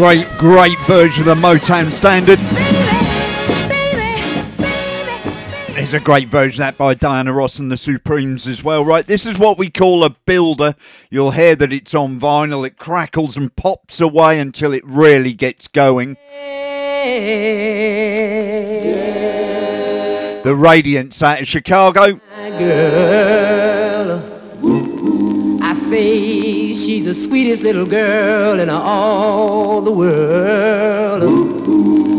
Great, 0.00 0.26
great 0.38 0.78
version 0.86 1.28
of 1.28 1.36
the 1.36 1.42
Motown 1.46 1.92
standard. 1.92 2.38
There's 5.74 5.92
a 5.92 6.00
great 6.00 6.28
version 6.28 6.62
that 6.62 6.78
by 6.78 6.94
Diana 6.94 7.34
Ross 7.34 7.58
and 7.58 7.70
the 7.70 7.76
Supremes 7.76 8.46
as 8.46 8.64
well, 8.64 8.82
right? 8.82 9.06
This 9.06 9.26
is 9.26 9.38
what 9.38 9.58
we 9.58 9.68
call 9.68 10.02
a 10.02 10.08
builder. 10.08 10.74
You'll 11.10 11.32
hear 11.32 11.54
that 11.54 11.70
it's 11.70 11.94
on 11.94 12.18
vinyl, 12.18 12.66
it 12.66 12.78
crackles 12.78 13.36
and 13.36 13.54
pops 13.54 14.00
away 14.00 14.40
until 14.40 14.72
it 14.72 14.82
really 14.86 15.34
gets 15.34 15.68
going. 15.68 16.16
The 20.44 20.54
Radiants 20.54 21.22
out 21.22 21.42
of 21.42 21.46
Chicago. 21.46 22.18
I 25.62 25.74
she's 26.84 27.04
the 27.04 27.14
sweetest 27.14 27.62
little 27.62 27.84
girl 27.84 28.58
in 28.58 28.70
all 28.70 29.82
the 29.82 29.92
world. 29.92 31.22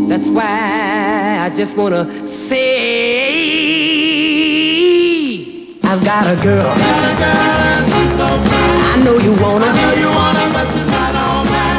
That's 0.10 0.30
why 0.30 1.40
I 1.46 1.50
just 1.50 1.76
wanna 1.78 2.04
say 2.24 2.62
I've 5.84 6.04
got 6.04 6.28
a 6.28 6.36
girl. 6.44 6.74
I 8.92 9.02
know 9.04 9.18
you 9.18 9.34
wanna. 9.42 9.66
but 10.54 10.68
she's 10.72 10.88
mine 10.94 11.16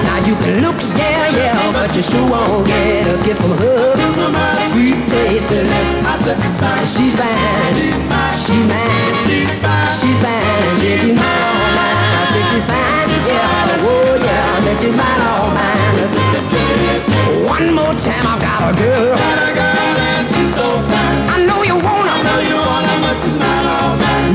Now 0.08 0.18
you 0.26 0.34
can 0.42 0.62
look, 0.62 0.78
yeah, 0.98 1.28
yeah, 1.38 1.72
but 1.72 1.94
you 1.94 2.02
sure 2.02 2.28
won't 2.28 2.66
get 2.66 3.06
a 3.06 3.16
kiss 3.22 3.38
from 3.38 3.52
her. 3.58 3.94
Sweet 4.70 4.98
taste 5.08 5.46
of 5.46 5.64
lips. 5.70 6.02
She's 6.96 7.14
fine. 7.14 7.76
She's 8.42 8.66
mine. 8.66 9.12
She's 9.98 10.18
fine. 10.22 10.72
Yeah, 10.82 10.98
she's 11.00 11.14
mine, 11.14 11.22
all 11.22 11.71
mine. 11.71 11.71
I 11.71 11.71
say 11.71 11.71
she's 11.71 11.71
fine. 12.66 13.08
Yeah, 13.28 13.86
oh 13.88 14.16
yeah, 14.20 14.54
I 14.54 14.60
bet 14.64 14.76
she's 14.80 14.94
mine, 14.94 15.22
all 15.30 15.48
mine. 15.56 17.46
One 17.46 17.74
more 17.74 17.94
time, 17.94 18.26
I've 18.26 18.40
got 18.40 18.70
a 18.70 18.78
girl. 18.78 19.16
I 21.32 21.36
know 21.48 21.62
you 21.62 21.76
wanna. 21.76 22.12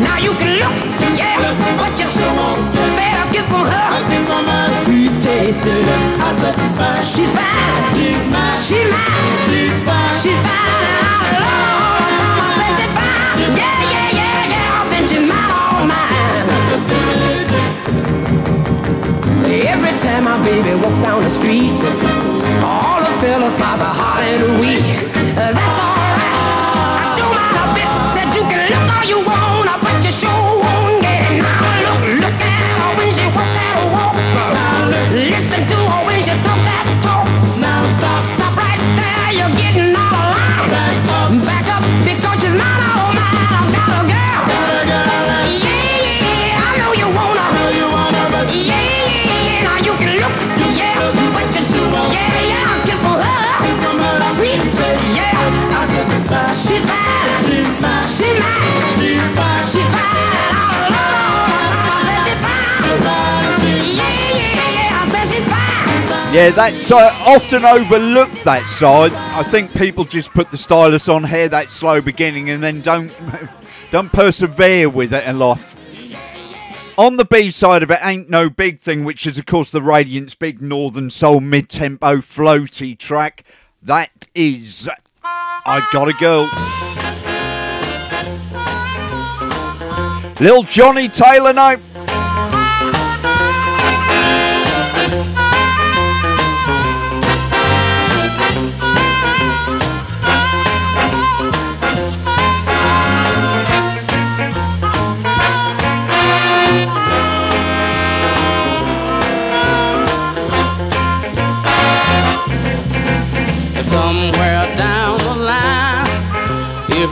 Now 0.04 0.18
you 0.18 0.34
can 0.34 0.52
look, 0.62 0.78
yeah, 1.18 1.38
but 1.78 1.94
you 2.00 2.08
sure 2.08 2.34
won't 2.38 2.60
get 2.96 3.18
a 3.22 3.26
kiss 3.34 3.46
from 3.46 3.66
her. 3.66 3.88
Kiss 4.10 4.26
from 4.28 4.46
her, 4.46 4.68
Sweet 4.84 5.14
taste 5.22 5.62
of 5.62 5.80
lips. 5.88 7.08
She's 7.14 7.30
fine. 7.34 7.84
She's 7.98 8.24
mine. 8.32 8.60
She's 8.68 8.90
mine. 8.92 9.38
She's 9.48 9.78
fine. 9.86 10.22
She's 10.22 10.40
fine. 10.46 10.87
Baby 20.48 20.74
walks 20.82 21.00
down 21.00 21.22
the 21.24 21.30
street, 21.30 21.72
all 22.64 23.00
the 23.04 23.14
fellas 23.20 23.54
start 23.54 23.80
to 23.84 23.90
holler 24.00 24.24
and 24.24 24.60
wee. 24.62 24.80
Uh, 25.36 25.52
That's 25.58 25.80
alright. 25.84 26.36
I 27.04 27.14
don't 27.20 27.34
mind 27.36 27.58
a 27.60 27.66
bit. 27.76 27.90
Said 28.16 28.30
you 28.38 28.44
can 28.52 28.64
look 28.72 28.88
all 28.96 29.06
you 29.12 29.20
want, 29.28 29.82
but 29.84 30.06
you 30.06 30.12
sure 30.12 30.47
Yeah, 66.38 66.52
that's 66.52 66.92
often 66.92 67.66
overlooked 67.66 68.44
that 68.44 68.68
side. 68.68 69.12
I 69.12 69.42
think 69.42 69.74
people 69.74 70.04
just 70.04 70.30
put 70.30 70.52
the 70.52 70.58
stylus 70.58 71.10
on, 71.10 71.24
here 71.24 71.50
that 71.50 71.72
slow 71.72 72.00
beginning, 72.00 72.52
and 72.52 72.62
then 72.62 72.82
don't 72.82 73.12
don't 73.92 74.14
persevere 74.14 74.88
with 74.88 75.16
it 75.16 75.28
a 75.28 75.34
lot. 75.34 75.60
On 76.96 77.18
the 77.18 77.26
B 77.26 77.50
side 77.50 77.82
of 77.82 77.90
it, 77.90 77.98
ain't 78.04 78.30
no 78.30 78.52
big 78.52 78.78
thing, 78.78 79.04
which 79.04 79.26
is 79.26 79.40
of 79.40 79.48
course 79.48 79.72
the 79.72 79.80
Radiants 79.80 80.38
big 80.38 80.62
Northern 80.62 81.10
Soul 81.10 81.40
mid-tempo 81.40 82.18
floaty 82.18 82.96
track. 82.96 83.44
That 83.82 84.12
is, 84.36 84.88
I 85.24 85.90
got 85.92 86.08
a 86.08 86.14
girl. 86.20 86.44
Little 90.40 90.62
Johnny 90.62 91.10
Taylor 91.10 91.54
now. 91.54 91.78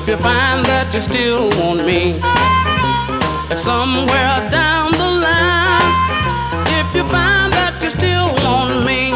If 0.06 0.12
you 0.12 0.18
find 0.18 0.64
that 0.68 0.94
you 0.94 1.02
still 1.02 1.50
want 1.58 1.82
me, 1.82 2.14
if 3.50 3.58
somewhere 3.58 4.38
down 4.54 4.94
the 4.94 5.12
line, 5.18 5.94
if 6.78 6.86
you 6.94 7.02
find 7.10 7.50
that 7.58 7.74
you 7.82 7.90
still 7.90 8.30
want 8.46 8.86
me, 8.86 9.10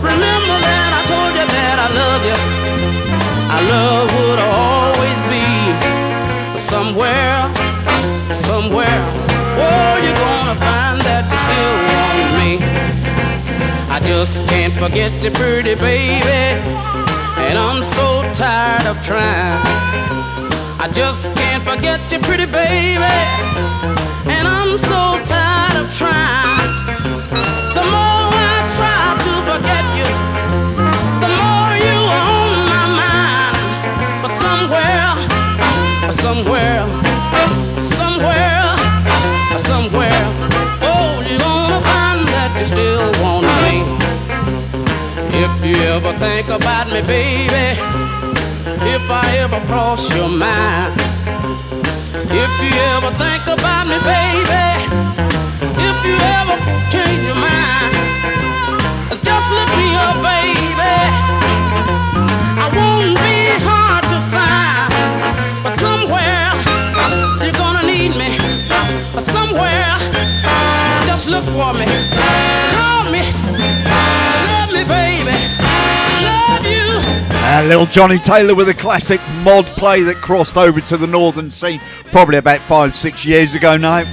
remember 0.00 0.56
that 0.64 0.90
I 0.96 1.00
told 1.04 1.36
you 1.36 1.44
that 1.44 1.76
I 1.84 1.88
love 2.00 2.22
you. 2.24 2.38
Our 3.52 3.64
love 3.68 4.08
would 4.08 4.40
always 4.40 5.20
be 5.28 5.44
somewhere, 6.56 7.44
somewhere. 8.32 9.04
Oh, 9.60 10.00
you're 10.00 10.16
gonna 10.16 10.56
find 10.56 10.96
that 11.04 11.28
you 11.28 11.38
still 11.44 11.76
want 11.92 12.30
me. 12.40 12.52
I 13.92 14.00
just 14.00 14.48
can't 14.48 14.72
forget 14.80 15.12
you, 15.20 15.30
pretty 15.30 15.74
baby. 15.76 16.56
And 17.48 17.56
I'm 17.58 17.82
so 17.82 18.06
tired 18.34 18.86
of 18.86 18.96
trying. 19.04 19.64
I 20.78 20.88
just 20.92 21.34
can't 21.34 21.62
forget 21.64 22.00
you, 22.12 22.18
pretty 22.18 22.44
baby. 22.44 23.16
And 24.36 24.44
I'm 24.46 24.76
so 24.76 25.00
tired 25.24 25.76
of 25.82 25.88
trying. 25.96 26.68
The 27.76 27.84
more 27.94 28.28
I 28.52 28.56
try 28.76 29.04
to 29.26 29.32
forget 29.50 29.84
you, 29.98 30.10
the 31.24 31.30
more 31.40 31.72
you 31.86 31.98
on 32.28 32.48
my 32.74 32.86
mind. 33.00 33.56
But 34.22 34.32
somewhere, 34.44 35.10
somewhere, 36.12 36.84
somewhere, 37.80 38.47
you 45.78 45.84
ever 45.84 46.12
think 46.18 46.48
about 46.48 46.86
me, 46.90 47.02
baby, 47.02 47.78
if 48.94 49.04
I 49.10 49.38
ever 49.38 49.60
cross 49.66 50.02
your 50.14 50.28
mind, 50.28 50.94
if 52.30 52.52
you 52.62 52.72
ever 52.94 53.10
think 53.14 53.44
about 53.46 53.86
me, 53.86 53.98
baby, 54.02 54.66
if 55.88 55.96
you 56.06 56.16
ever 56.38 56.56
change 56.90 57.22
your 57.26 57.38
mind, 57.38 57.92
just 59.22 59.46
look 59.56 59.70
me 59.78 59.88
up, 60.06 60.16
baby. 60.18 60.96
I 62.58 62.66
won't 62.74 63.14
be 63.22 63.38
hard 63.62 64.04
to 64.12 64.18
find, 64.34 64.90
but 65.62 65.74
somewhere 65.78 66.50
you're 67.44 67.58
gonna 67.62 67.84
need 67.86 68.16
me. 68.18 68.30
Somewhere, 69.18 69.94
just 71.06 71.28
look 71.28 71.44
for 71.44 71.72
me. 71.74 71.86
Call 72.74 73.04
me, 73.12 73.22
Uh, 77.30 77.64
little 77.66 77.86
Johnny 77.86 78.18
Taylor 78.18 78.54
with 78.54 78.68
a 78.68 78.74
classic 78.74 79.20
mod 79.42 79.64
play 79.66 80.02
that 80.02 80.16
crossed 80.16 80.56
over 80.56 80.80
to 80.82 80.96
the 80.96 81.06
northern 81.06 81.50
scene 81.50 81.80
probably 82.06 82.36
about 82.36 82.60
five, 82.60 82.94
six 82.94 83.24
years 83.24 83.54
ago 83.54 83.76
now. 83.76 84.04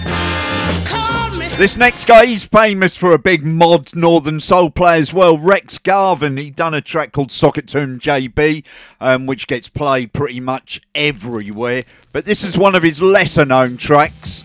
This 1.57 1.77
next 1.77 2.05
guy, 2.05 2.25
he's 2.25 2.43
famous 2.43 2.97
for 2.97 3.13
a 3.13 3.17
big 3.17 3.45
mod 3.45 3.95
northern 3.95 4.41
soul 4.41 4.69
play 4.69 4.99
as 4.99 5.13
well. 5.13 5.37
Rex 5.37 5.77
Garvin, 5.77 6.35
he 6.35 6.49
done 6.49 6.73
a 6.73 6.81
track 6.81 7.13
called 7.13 7.31
Sock 7.31 7.57
It 7.57 7.67
To 7.69 7.79
'Em 7.79 7.97
JB, 7.97 8.65
um, 8.99 9.25
which 9.25 9.47
gets 9.47 9.69
played 9.69 10.11
pretty 10.11 10.41
much 10.41 10.81
everywhere. 10.93 11.85
But 12.11 12.25
this 12.25 12.43
is 12.43 12.57
one 12.57 12.75
of 12.75 12.83
his 12.83 13.01
lesser 13.01 13.45
known 13.45 13.77
tracks. 13.77 14.43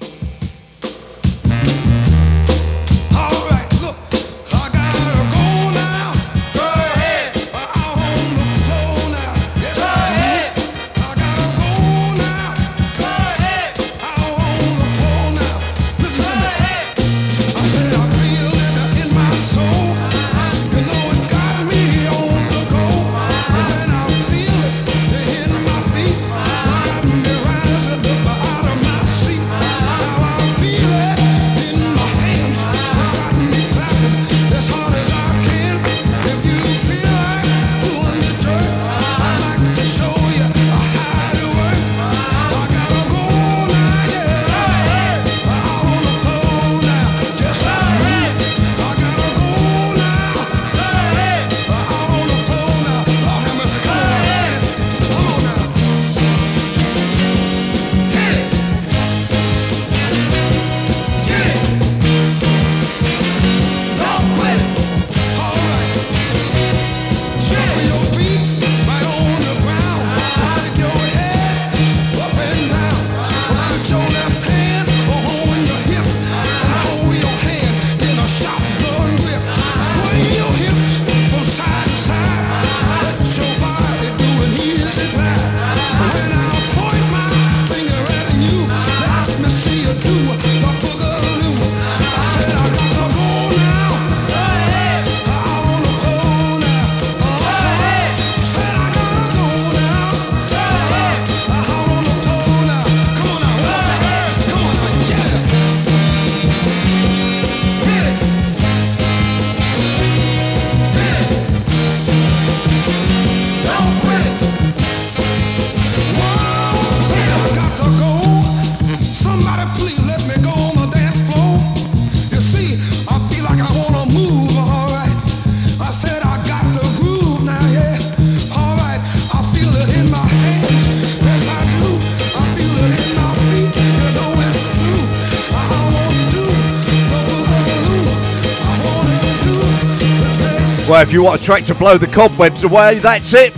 Well, 141.01 141.09
if 141.09 141.15
you 141.15 141.23
want 141.23 141.41
a 141.41 141.43
track 141.43 141.65
to 141.65 141.75
blow 141.75 141.97
the 141.97 142.07
cobwebs 142.07 142.63
away, 142.63 142.99
that's 142.99 143.33
it. 143.33 143.57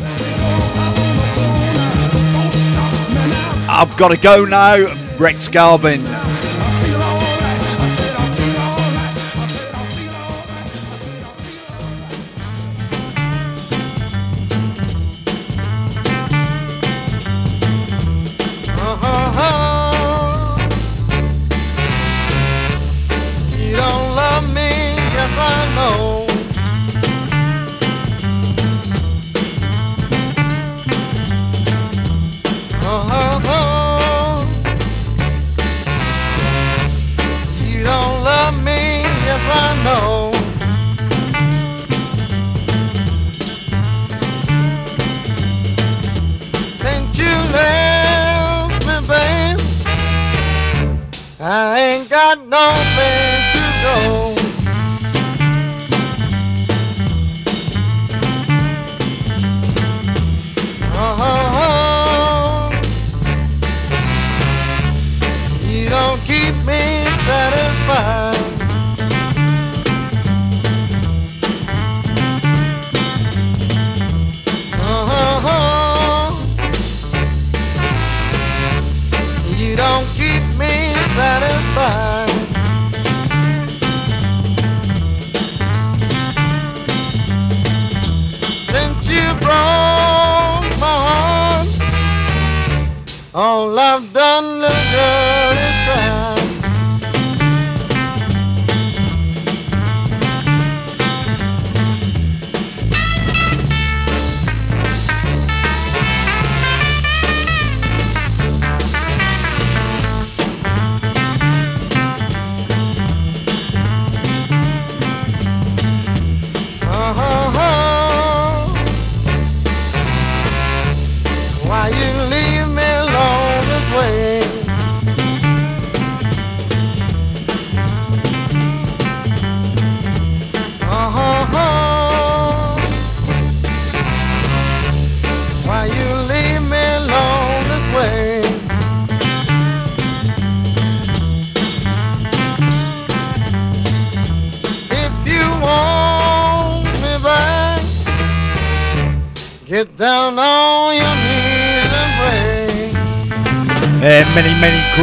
I've 3.69 3.97
got 3.97 4.11
to 4.11 4.17
go 4.17 4.45
now. 4.45 4.95
Rex 5.19 5.49
Garvin. 5.49 6.03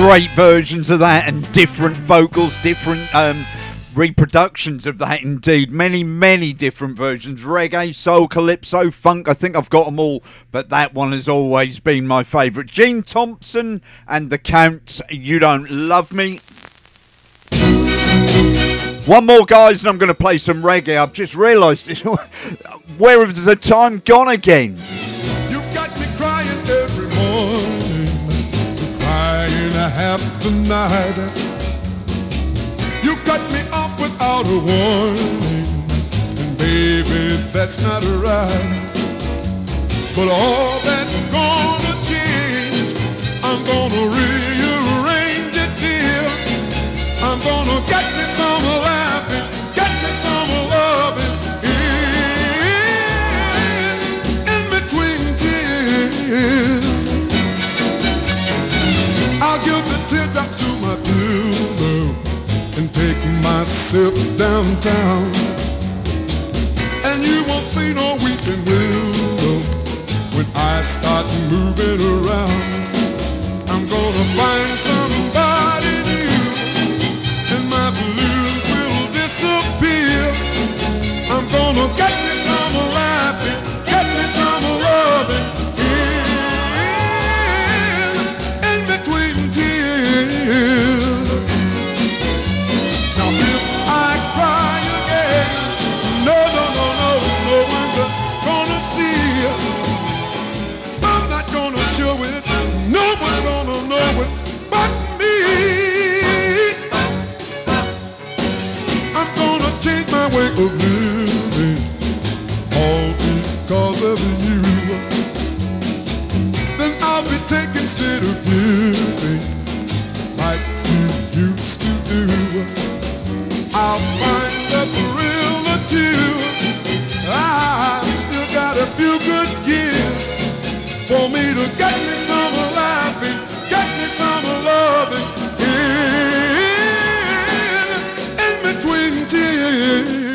Great 0.10 0.32
versions 0.32 0.90
of 0.90 0.98
that 0.98 1.28
and 1.28 1.52
different 1.52 1.96
vocals, 1.98 2.58
different 2.64 3.14
um, 3.14 3.46
reproductions 3.94 4.88
of 4.88 4.98
that 4.98 5.22
indeed. 5.22 5.70
Many, 5.70 6.04
many 6.04 6.52
different 6.52 6.98
versions. 6.98 7.44
Reggae, 7.44 7.94
soul, 7.94 8.28
calypso, 8.28 8.90
funk. 8.90 9.30
I 9.30 9.36
think 9.36 9.56
I've 9.56 9.70
got 9.70 9.86
them 9.86 10.00
all, 10.00 10.24
but 10.52 10.70
that 10.70 10.96
one 10.96 11.12
has 11.12 11.30
always 11.30 11.80
been 11.80 12.08
my 12.08 12.24
favourite. 12.24 12.72
Gene 12.72 13.04
Thompson 13.04 13.84
and 14.08 14.32
the 14.32 14.40
Counts, 14.40 15.00
You 15.12 15.38
Don't 15.38 15.70
Love 15.70 16.12
Me. 16.12 16.40
One 19.06 19.28
more, 19.28 19.46
guys, 19.46 19.82
and 19.84 19.90
I'm 19.90 20.00
going 20.00 20.08
to 20.08 20.16
play 20.16 20.40
some 20.40 20.64
reggae. 20.64 20.98
I've 20.98 21.14
just 21.14 21.36
realised. 21.36 21.88
Where 22.98 23.24
has 23.28 23.46
the 23.46 23.56
time 23.56 24.00
gone 24.00 24.30
again? 24.30 24.76
Half 30.00 30.22
the 30.44 30.52
night. 30.76 31.18
You 33.04 33.16
cut 33.28 33.42
me 33.52 33.62
off 33.80 34.00
without 34.00 34.46
a 34.48 34.60
warning, 34.70 35.68
and 36.42 36.52
baby, 36.58 37.24
that's 37.52 37.82
not 37.84 38.02
right. 38.24 38.92
But 40.16 40.28
all 40.30 40.80
that's 40.90 41.20
gonna 41.36 41.94
change, 42.12 42.92
I'm 43.44 43.62
gonna 43.72 44.04
rearrange 44.18 45.56
it, 45.66 45.72
dear. 45.84 46.24
I'm 47.28 47.40
gonna 47.50 47.80
get 47.94 48.06
me 48.18 48.26
some 48.40 48.66
laughing, 48.88 49.48
get 49.80 49.92
me 50.04 50.12
some 50.26 50.52
loving. 50.76 51.36
In, 51.76 51.82
in 54.56 54.64
between 54.76 55.22
tears, 55.42 56.69
myself 63.60 64.16
downtown. 64.38 65.26
And 67.04 67.26
you 67.26 67.44
won't 67.50 67.70
see 67.70 67.94
no 67.94 68.16
weeping 68.24 68.64
willow 68.64 69.60
when 70.36 70.48
I 70.56 70.82
start 70.82 71.26
moving 71.52 72.00
around. 72.16 72.88
I'm 73.72 73.86
gonna 73.96 74.26
find 74.40 74.76
somebody 74.90 75.94
new, 76.10 76.40
and 77.54 77.64
my 77.76 77.90
blues 78.00 78.64
will 78.72 79.08
disappear. 79.20 80.22
I'm 81.34 81.46
gonna 81.50 81.88
get 81.98 82.19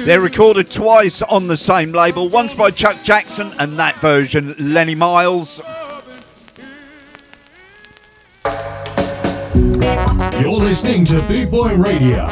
They're 0.05 0.21
recorded 0.21 0.71
twice 0.71 1.23
on 1.23 1.49
the 1.49 1.57
same 1.57 1.93
label, 1.93 2.29
once 2.29 2.53
by 2.53 2.71
Chuck 2.71 3.03
Jackson 3.03 3.51
and 3.59 3.73
that 3.79 3.97
version 3.97 4.55
Lenny 4.59 4.95
Miles. 4.95 5.63
You're 10.39 10.61
listening 10.61 11.07
to 11.07 11.23
Boot 11.23 11.51
Boy 11.51 11.75
Radio. 11.77 12.27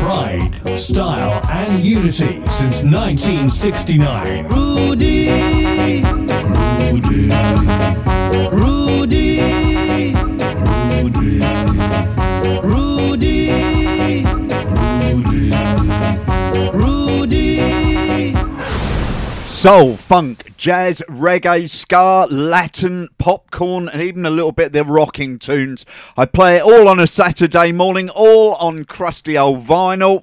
Pride, 0.00 0.78
style, 0.78 1.46
and 1.50 1.84
unity 1.84 2.40
since 2.46 2.82
1969. 2.82 4.48
Rudy. 4.48 5.28
Rudy. 6.88 7.28
Rudy. 8.50 8.56
Rudy. 8.56 9.67
Soul, 19.58 19.96
funk, 19.96 20.56
jazz, 20.56 21.02
reggae, 21.08 21.68
ska, 21.68 22.28
Latin, 22.30 23.08
popcorn, 23.18 23.88
and 23.88 24.00
even 24.00 24.24
a 24.24 24.30
little 24.30 24.52
bit 24.52 24.66
of 24.66 24.72
the 24.72 24.84
rocking 24.84 25.36
tunes. 25.36 25.84
I 26.16 26.26
play 26.26 26.58
it 26.58 26.62
all 26.62 26.86
on 26.86 27.00
a 27.00 27.08
Saturday 27.08 27.72
morning, 27.72 28.08
all 28.08 28.54
on 28.54 28.84
crusty 28.84 29.36
old 29.36 29.66
vinyl. 29.66 30.22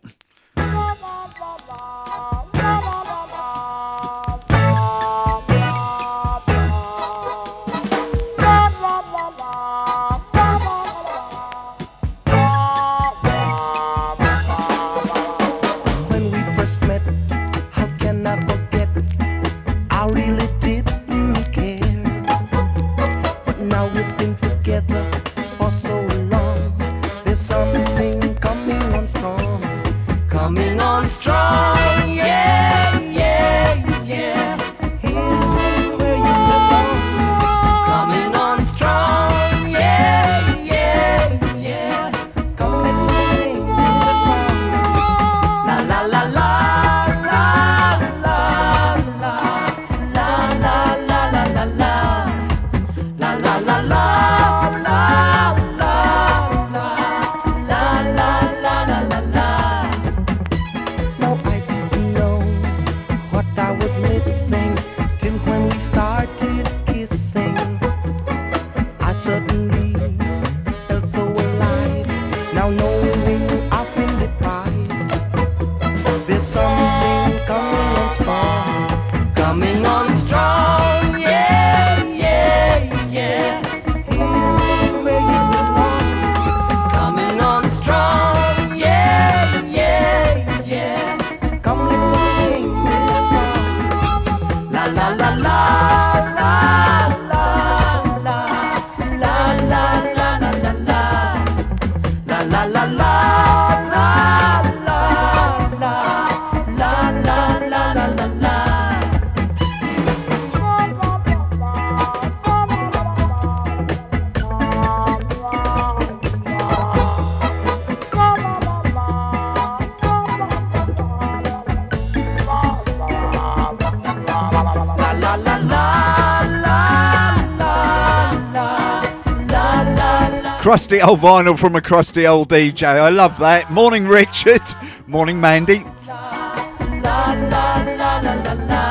Crusty 130.75 131.01
old 131.01 131.21
vinyl 131.21 131.57
from 131.57 131.73
a 131.77 131.81
crusty 131.81 132.27
old 132.27 132.49
DJ. 132.49 132.83
I 132.83 133.07
love 133.07 133.39
that. 133.39 133.71
Morning, 133.71 134.05
Richard. 134.05 134.61
Morning, 135.07 135.39
Mandy. 135.39 135.85
la 136.05 137.33
la 137.49 137.81
la 137.95 138.85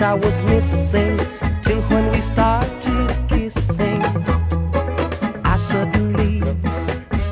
I 0.00 0.14
was 0.14 0.44
missing 0.44 1.18
till 1.62 1.80
when 1.90 2.12
we 2.12 2.20
started 2.20 3.08
kissing. 3.28 4.00
I 5.44 5.56
suddenly 5.56 6.38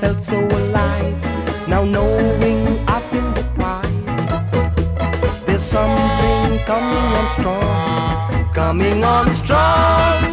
felt 0.00 0.20
so 0.20 0.40
alive. 0.40 1.14
Now 1.68 1.84
knowing 1.84 2.84
I've 2.88 3.08
been 3.12 3.32
deprived, 3.34 4.06
there's 5.46 5.62
something 5.62 6.58
coming 6.66 7.08
on 7.20 7.28
strong, 7.38 8.52
coming 8.52 9.04
on 9.04 9.30
strong. 9.30 10.29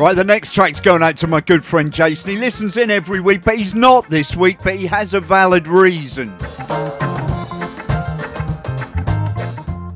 Right, 0.00 0.16
the 0.16 0.24
next 0.24 0.54
track's 0.54 0.80
going 0.80 1.02
out 1.02 1.18
to 1.18 1.26
my 1.26 1.42
good 1.42 1.62
friend 1.62 1.92
Jason. 1.92 2.30
He 2.30 2.38
listens 2.38 2.78
in 2.78 2.90
every 2.90 3.20
week, 3.20 3.42
but 3.42 3.58
he's 3.58 3.74
not 3.74 4.08
this 4.08 4.34
week, 4.34 4.56
but 4.64 4.76
he 4.76 4.86
has 4.86 5.12
a 5.12 5.20
valid 5.20 5.68
reason. 5.68 6.30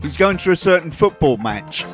He's 0.03 0.19
going 0.19 0.37
to 0.37 0.51
a 0.51 0.57
certain 0.57 0.91
football 0.91 1.39
match. 1.39 1.87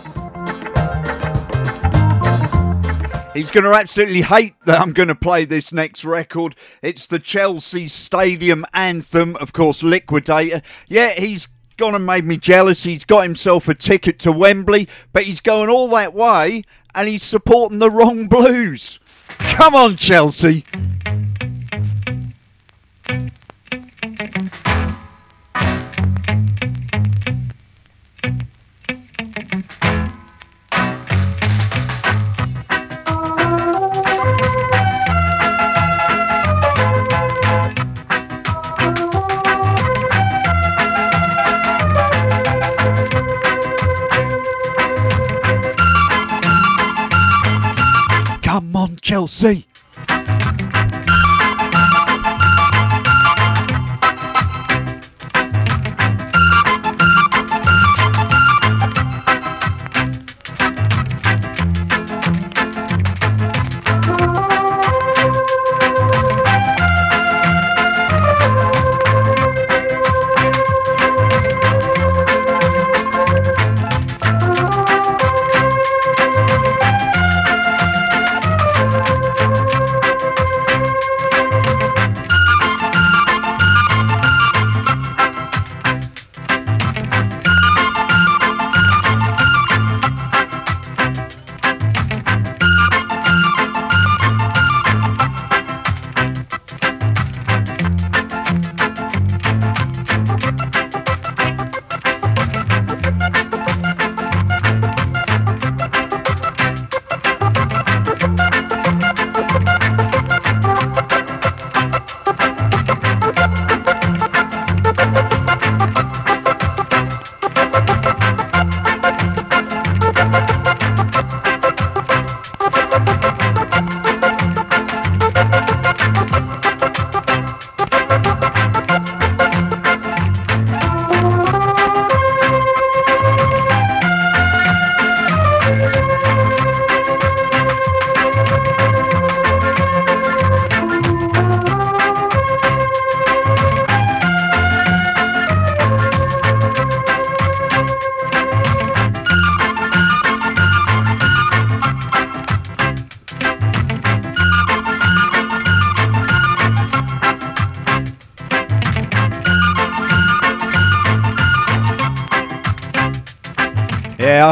He's 3.33 3.53
going 3.53 3.63
to 3.63 3.73
absolutely 3.73 4.23
hate 4.23 4.59
that 4.67 4.81
I'm 4.81 4.93
going 4.93 5.07
to 5.07 5.15
play 5.15 5.45
this 5.45 5.73
next 5.73 6.05
record. 6.05 6.57
It's 6.83 7.07
the 7.07 7.21
Chelsea 7.21 7.87
Stadium 7.87 8.67
anthem, 8.75 9.37
of 9.37 9.53
course, 9.53 9.85
Liquidator. 9.85 10.63
Yeah, 10.89 11.15
he's 11.17 11.47
gone 11.81 11.95
and 11.95 12.05
made 12.05 12.27
me 12.27 12.37
jealous. 12.37 12.83
He's 12.83 13.05
got 13.05 13.23
himself 13.23 13.67
a 13.67 13.75
ticket 13.75 14.19
to 14.21 14.31
Wembley, 14.31 14.87
but 15.15 15.23
he's 15.23 15.41
going 15.41 15.71
all 15.71 15.89
that 15.89 16.13
way 16.13 16.63
and 16.95 17.09
he's 17.09 17.23
supporting 17.23 17.79
the 17.79 17.91
wrong 17.91 18.29
blues. 18.29 19.01
Come 19.39 19.75
on, 19.75 19.97
Chelsea. 19.97 20.67
Chelsea. 49.11 49.70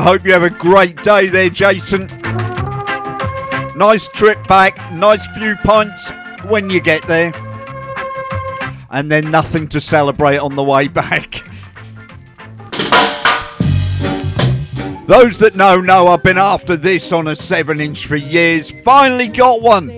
Hope 0.09 0.25
you 0.25 0.33
have 0.33 0.43
a 0.43 0.49
great 0.49 1.03
day 1.03 1.27
there, 1.27 1.51
Jason. 1.51 2.07
Nice 3.77 4.09
trip 4.09 4.43
back, 4.49 4.75
nice 4.91 5.27
few 5.37 5.55
pints 5.57 6.11
when 6.47 6.71
you 6.71 6.81
get 6.81 7.07
there. 7.07 7.31
And 8.89 9.11
then 9.11 9.31
nothing 9.31 9.69
to 9.69 9.83
celebrate 9.83 10.39
on 10.39 10.57
the 10.57 10.65
way 10.65 10.89
back. 10.89 11.43
Those 15.07 15.39
that 15.41 15.53
know, 15.55 15.79
know 15.79 16.07
I've 16.07 16.23
been 16.23 16.39
after 16.39 16.75
this 16.75 17.13
on 17.13 17.29
a 17.29 17.37
7 17.37 17.79
inch 17.79 18.07
for 18.07 18.17
years. 18.17 18.71
Finally 18.71 19.29
got 19.29 19.61
one. 19.61 19.98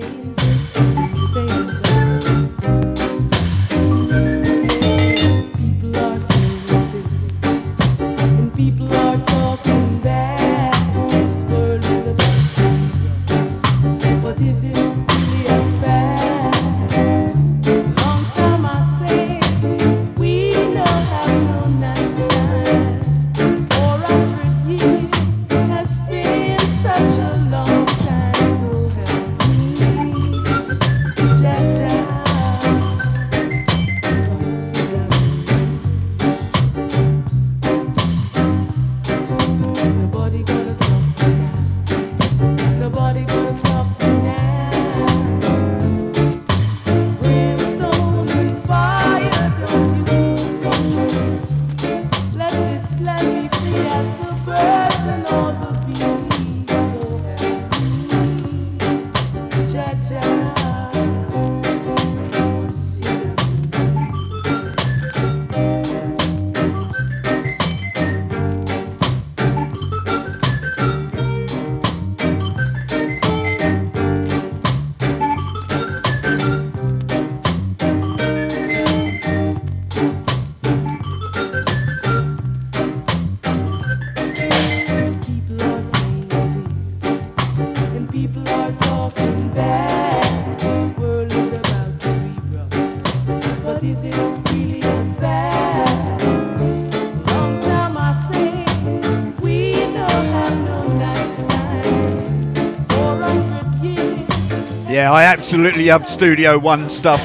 Absolutely 105.31 105.87
love 105.87 106.09
Studio 106.09 106.59
One 106.59 106.91
stuff. 106.91 107.21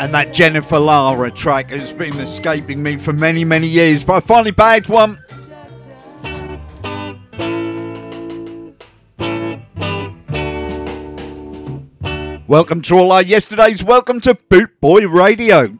And 0.00 0.12
that 0.12 0.32
Jennifer 0.32 0.80
Lara 0.80 1.30
track 1.30 1.70
has 1.70 1.92
been 1.92 2.18
escaping 2.18 2.82
me 2.82 2.96
for 2.96 3.12
many, 3.12 3.44
many 3.44 3.68
years, 3.68 4.02
but 4.02 4.14
I 4.14 4.20
finally 4.20 4.50
bagged 4.50 4.88
one. 4.88 5.18
Welcome 12.48 12.82
to 12.82 12.96
all 12.96 13.12
our 13.12 13.22
yesterdays. 13.22 13.84
Welcome 13.84 14.18
to 14.22 14.34
Boot 14.34 14.80
Boy 14.80 15.06
Radio. 15.06 15.78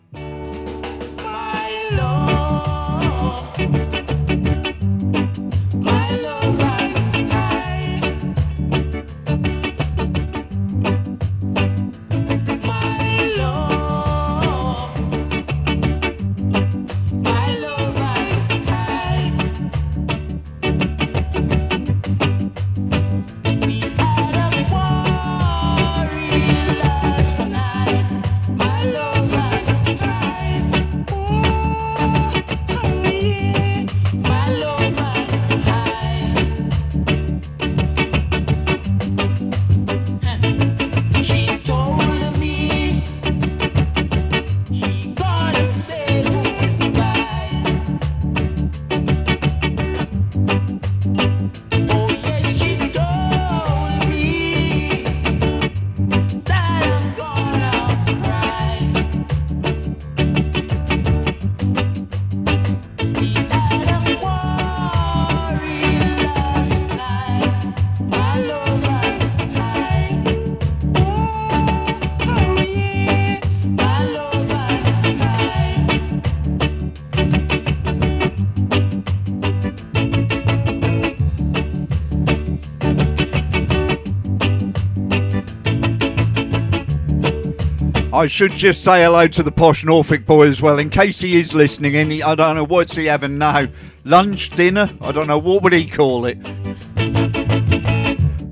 I 88.16 88.26
should 88.28 88.52
just 88.52 88.82
say 88.82 89.02
hello 89.02 89.26
to 89.28 89.42
the 89.42 89.52
posh 89.52 89.84
Norfolk 89.84 90.24
boy 90.24 90.48
as 90.48 90.62
well, 90.62 90.78
in 90.78 90.88
case 90.88 91.20
he 91.20 91.36
is 91.36 91.52
listening 91.52 91.92
in. 91.92 92.10
He, 92.10 92.22
I 92.22 92.34
don't 92.34 92.56
know 92.56 92.64
what's 92.64 92.96
he 92.96 93.04
having 93.04 93.36
now. 93.36 93.66
Lunch, 94.04 94.48
dinner? 94.56 94.90
I 95.02 95.12
don't 95.12 95.26
know. 95.26 95.36
What 95.36 95.62
would 95.62 95.74
he 95.74 95.86
call 95.86 96.24
it? 96.24 96.40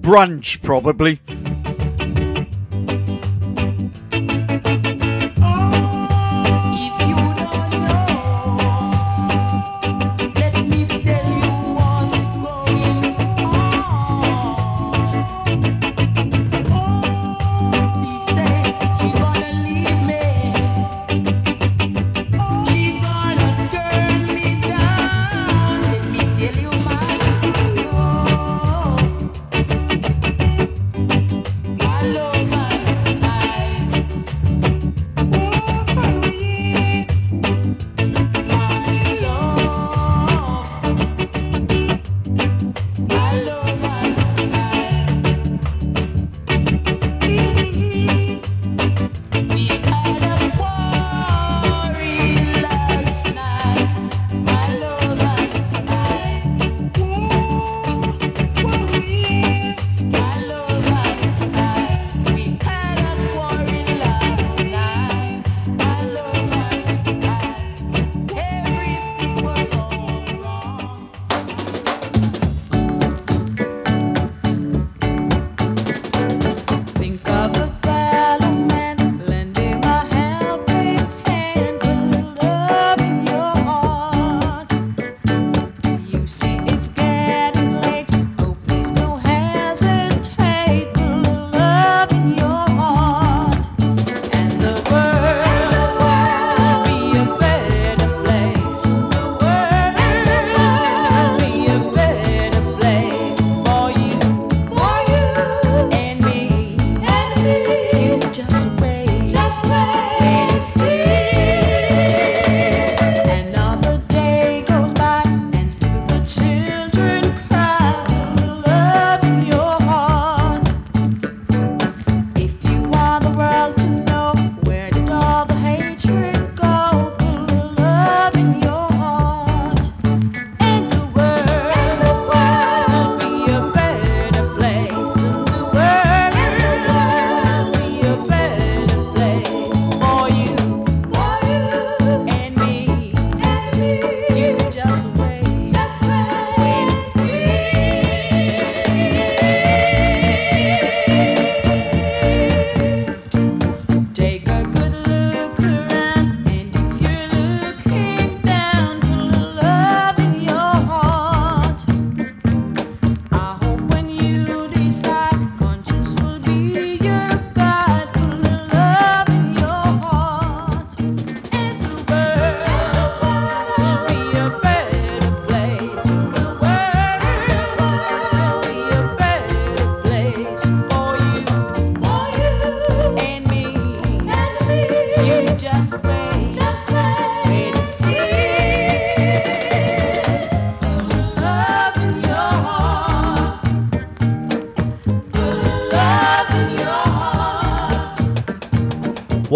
Brunch, 0.02 0.60
probably. 0.60 1.18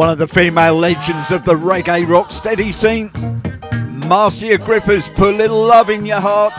One 0.08 0.14
of 0.14 0.26
the 0.26 0.40
female 0.40 0.74
legends 0.74 1.30
of 1.30 1.44
the 1.44 1.54
reggae 1.54 2.08
rock 2.08 2.32
steady 2.32 2.72
scene. 2.72 3.10
Marcia 4.08 4.56
Griffiths, 4.56 5.10
put 5.10 5.34
a 5.34 5.36
little 5.36 5.62
love 5.62 5.90
in 5.90 6.06
your 6.06 6.18
heart. 6.18 6.54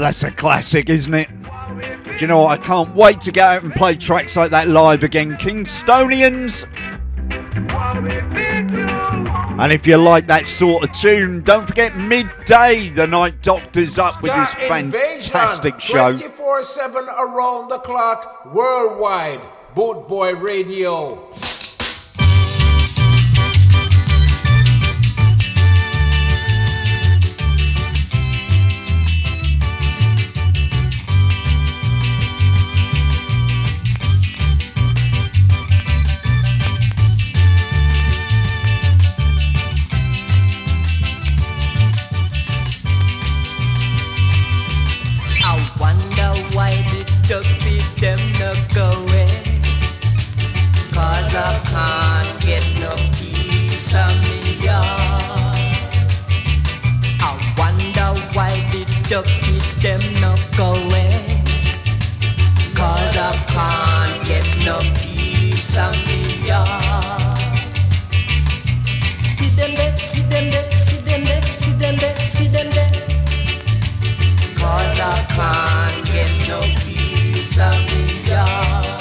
That's 0.00 0.22
a 0.22 0.30
classic, 0.30 0.88
isn't 0.90 1.14
it? 1.14 1.28
Do 2.04 2.16
you 2.18 2.26
know 2.26 2.42
what? 2.42 2.58
I 2.58 2.62
can't 2.62 2.94
wait 2.94 3.20
to 3.22 3.32
get 3.32 3.48
out 3.48 3.62
and 3.62 3.72
play 3.72 3.94
tracks 3.96 4.36
like 4.36 4.50
that 4.50 4.68
live 4.68 5.04
again. 5.04 5.36
Kingstonians. 5.36 6.66
And 9.60 9.72
if 9.72 9.86
you 9.86 9.96
like 9.98 10.26
that 10.26 10.48
sort 10.48 10.84
of 10.84 10.92
tune, 10.92 11.42
don't 11.42 11.66
forget 11.66 11.96
midday. 11.96 12.88
The 12.88 13.06
Night 13.06 13.42
Doctor's 13.42 13.98
up 13.98 14.22
with 14.22 14.32
Invasion, 14.32 14.68
fantastic 14.68 15.78
show. 15.80 16.16
24 16.16 16.62
7 16.62 17.04
around 17.04 17.68
the 17.68 17.78
clock, 17.78 18.46
worldwide. 18.54 19.40
Boot 19.74 20.08
Boy 20.08 20.34
Radio. 20.34 21.30
Cause 47.30 47.46
I 51.32 51.54
can't 51.70 52.42
get 52.42 52.64
no 52.80 52.90
peace 53.14 53.94
of. 53.94 54.18
I 57.20 57.30
wonder 57.56 58.10
why 58.34 58.50
the 58.72 58.82
duck 59.08 59.26
I 63.16 63.38
can't 63.46 64.14
get 64.26 64.46
no 64.66 64.80
peace 64.98 65.76
of. 65.76 65.94
See 69.38 69.50
them 69.54 69.96
see 69.96 70.22
them 70.22 70.50
see 70.74 70.96
them 70.98 71.42
see 71.44 71.72
them 71.74 71.96
see 72.20 72.48
them 72.48 72.70
I 75.00 75.16
can't 75.36 76.06
get 76.06 76.48
no 76.48 76.60
peace 76.60 76.89
of 77.40 78.99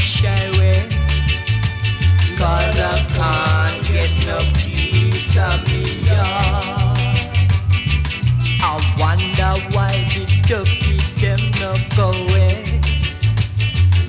show 0.00 0.28
it. 0.28 0.90
Cause 2.38 2.78
I 2.78 2.96
can't 3.16 3.86
get 3.86 4.10
no 4.26 4.38
peace 4.56 5.36
of 5.36 5.60
me 5.68 5.84
yard. 6.08 6.98
I 8.62 8.80
wonder 8.98 9.52
why 9.76 9.92
the 10.14 10.24
ducky 10.48 10.96
them 11.20 11.40
no 11.60 11.76
going. 11.96 12.80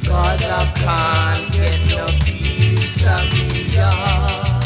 Cause 0.07 0.43
I 0.43 0.63
can't 0.79 1.51
get 1.51 1.79
no 1.89 2.07
peace 2.23 3.05
of 3.05 3.23
me 3.33 3.75
yard. 3.75 4.63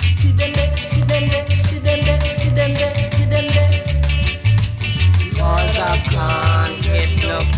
See 0.00 0.32
them 0.32 0.52
there, 0.54 0.76
see 0.78 1.02
them 1.02 1.28
there, 1.28 1.50
see 1.50 1.78
them 1.78 2.00
there, 2.04 2.20
see 2.26 2.48
them 2.48 2.74
there, 2.74 3.02
see 3.02 3.24
them 3.26 3.46
there. 3.52 3.72
Cause 5.36 5.78
I 5.78 5.98
can't 6.08 6.82
get 6.82 7.10
no 7.22 7.53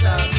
some 0.00 0.37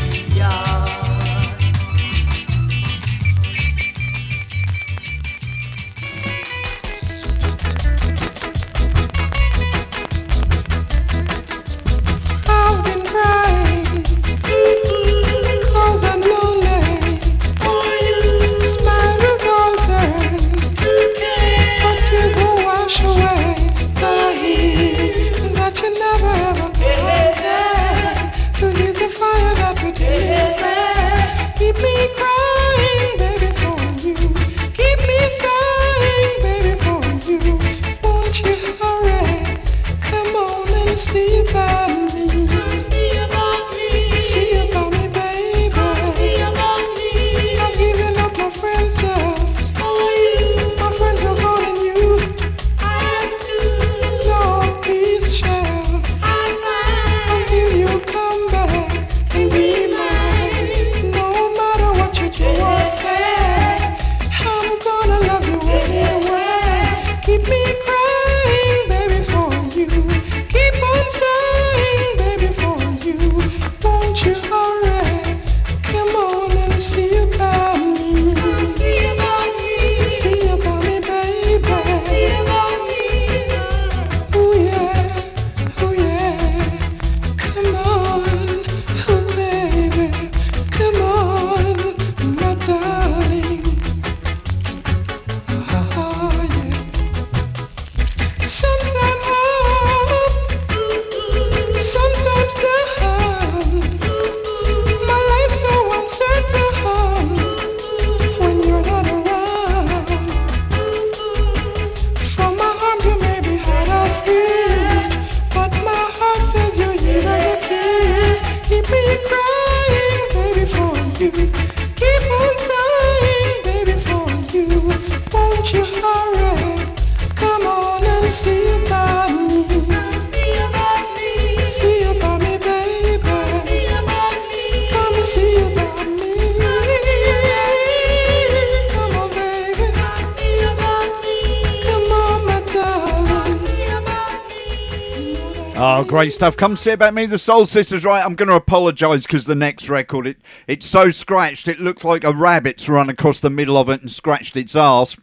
great 146.20 146.34
stuff. 146.34 146.58
Come 146.58 146.76
see 146.76 146.92
about 146.92 147.14
me, 147.14 147.26
the 147.28 147.40
Soul 147.40 147.64
Sisters. 147.64 148.04
Right, 148.04 148.22
I'm 148.26 148.36
going 148.36 148.50
to 148.50 148.56
apologise 148.56 149.22
because 149.22 149.46
the 149.46 149.56
next 149.56 149.88
record, 149.88 150.28
it 150.28 150.36
it's 150.68 150.86
so 150.86 151.12
scratched, 151.12 151.70
it 151.70 151.80
looked 151.80 152.04
like 152.04 152.26
a 152.26 152.34
rabbit's 152.34 152.90
run 152.90 153.08
across 153.10 153.40
the 153.40 153.50
middle 153.50 153.78
of 153.78 153.88
it 153.88 154.02
and 154.02 154.12
scratched 154.12 154.58
its 154.58 154.76
ass. 154.76 155.16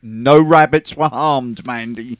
No 0.00 0.40
rabbits 0.40 0.96
were 0.96 1.10
harmed, 1.10 1.66
Mandy. 1.66 2.16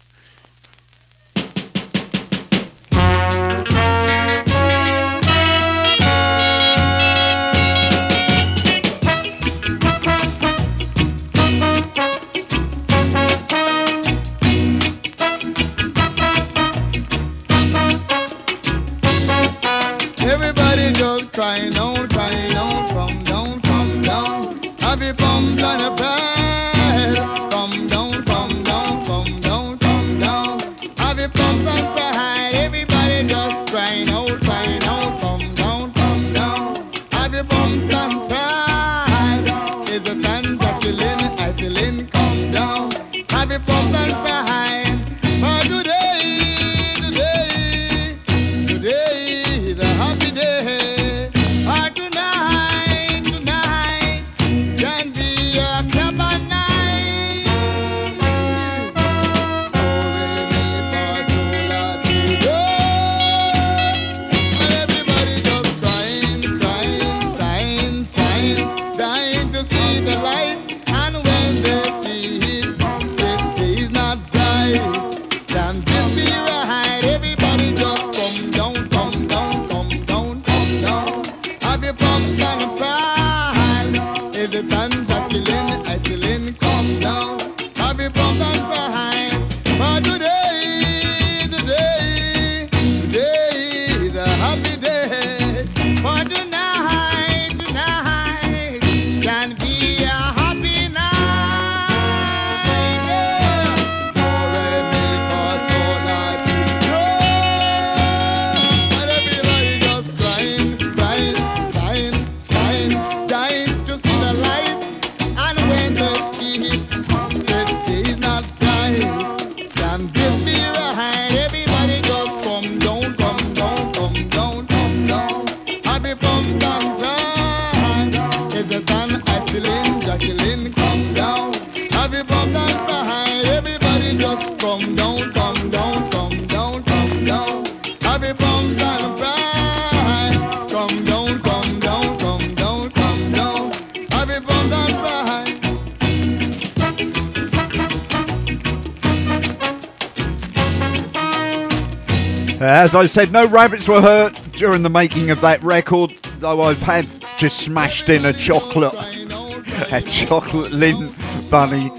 As 152.89 152.95
I 152.95 153.05
said, 153.05 153.33
no 153.33 153.47
rabbits 153.47 153.87
were 153.87 154.01
hurt 154.01 154.35
during 154.53 154.83
the 154.83 154.89
making 154.89 155.29
of 155.29 155.43
that 155.43 155.63
record, 155.63 156.13
though 156.39 156.63
I've 156.63 156.81
had 156.81 157.07
just 157.37 157.59
smashed 157.59 158.09
in 158.09 158.25
a 158.25 158.33
chocolate, 158.33 158.95
a 159.93 160.01
chocolate 160.01 160.73
Lindt 160.73 161.13
bunny. 161.51 161.91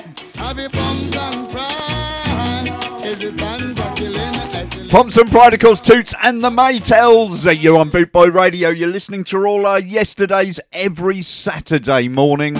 Pomps 4.89 5.17
and 5.17 5.29
Pride, 5.29 5.53
of 5.53 5.59
course, 5.59 5.79
Toots 5.79 6.15
and 6.23 6.43
the 6.43 6.49
Maytals. 6.49 7.61
You're 7.61 7.77
on 7.77 7.91
Bootboy 7.91 8.33
Radio. 8.33 8.69
You're 8.69 8.89
listening 8.89 9.23
to 9.25 9.45
all 9.45 9.67
our 9.67 9.79
yesterdays 9.79 10.59
every 10.73 11.21
Saturday 11.21 12.07
morning. 12.07 12.57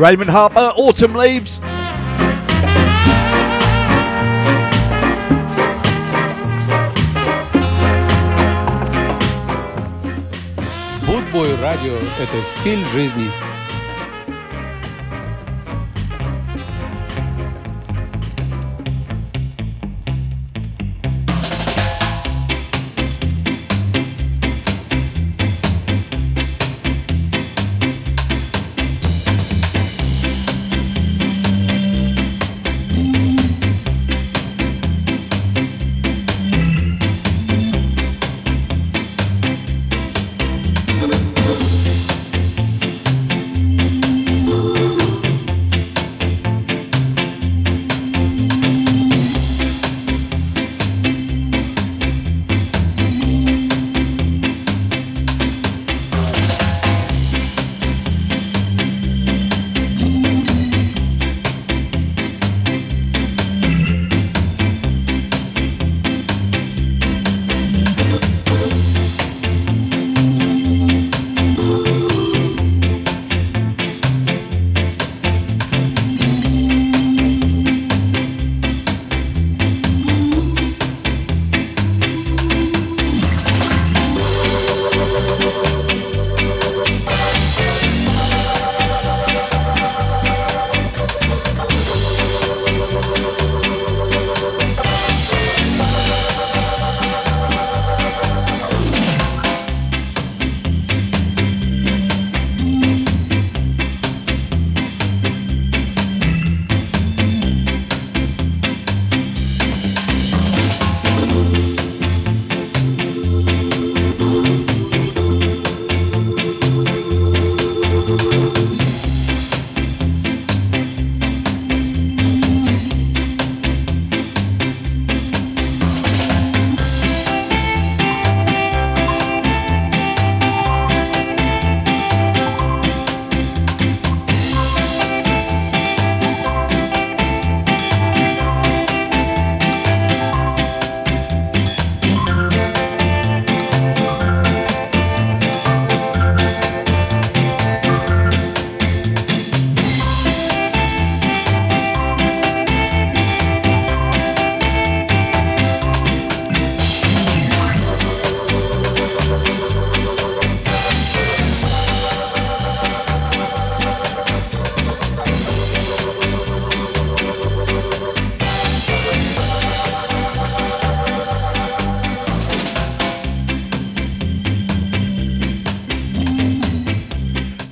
Raymond 0.00 0.30
Harper, 0.30 0.72
Autumn 0.76 1.14
Leaves. 1.14 1.60
Будбой 11.06 11.56
радио – 11.60 12.20
это 12.20 12.44
стиль 12.44 12.84
жизни. 12.92 13.30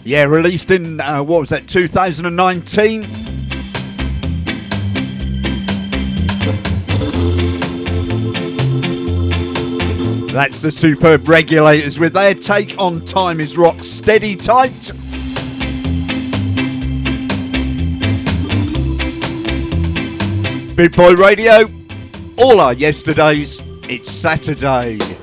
Yeah, 0.10 0.24
released 0.24 0.72
in, 0.72 1.00
uh, 1.00 1.22
what 1.22 1.42
was 1.42 1.50
that, 1.50 1.68
2019? 1.68 3.02
That's 10.34 10.64
the 10.64 10.72
superb 10.72 11.30
regulators 11.30 12.00
with 12.00 12.14
their 12.14 12.34
take 12.34 12.76
on 12.80 13.06
Time 13.06 13.40
is 13.40 13.56
Rock 13.56 13.84
Steady 13.84 14.36
Tight. 14.36 14.92
Big 20.76 20.96
Boy 20.96 21.14
Radio, 21.14 21.70
all 22.36 22.60
our 22.60 22.74
yesterdays, 22.74 23.62
it's 23.84 24.10
Saturday. 24.10 25.19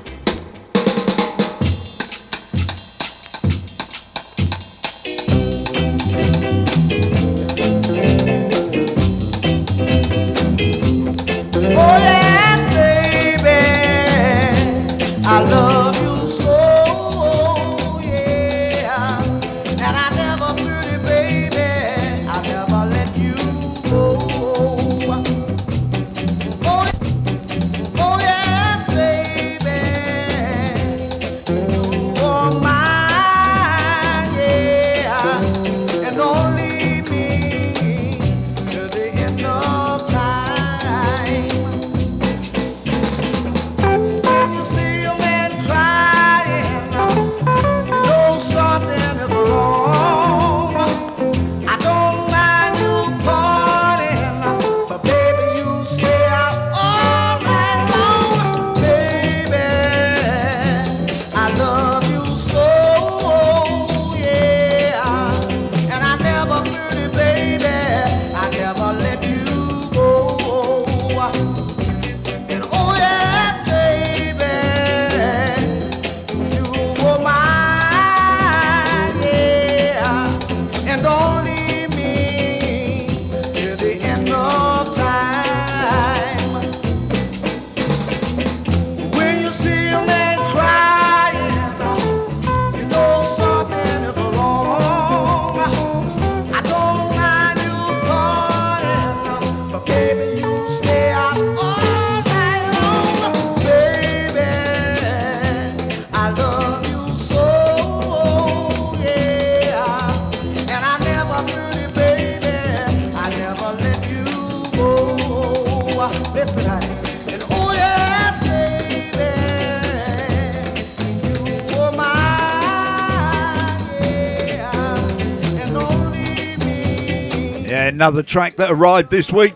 another 127.97 128.21
track 128.21 128.57
that 128.57 128.69
arrived 128.69 129.09
this 129.09 129.31
week. 129.31 129.55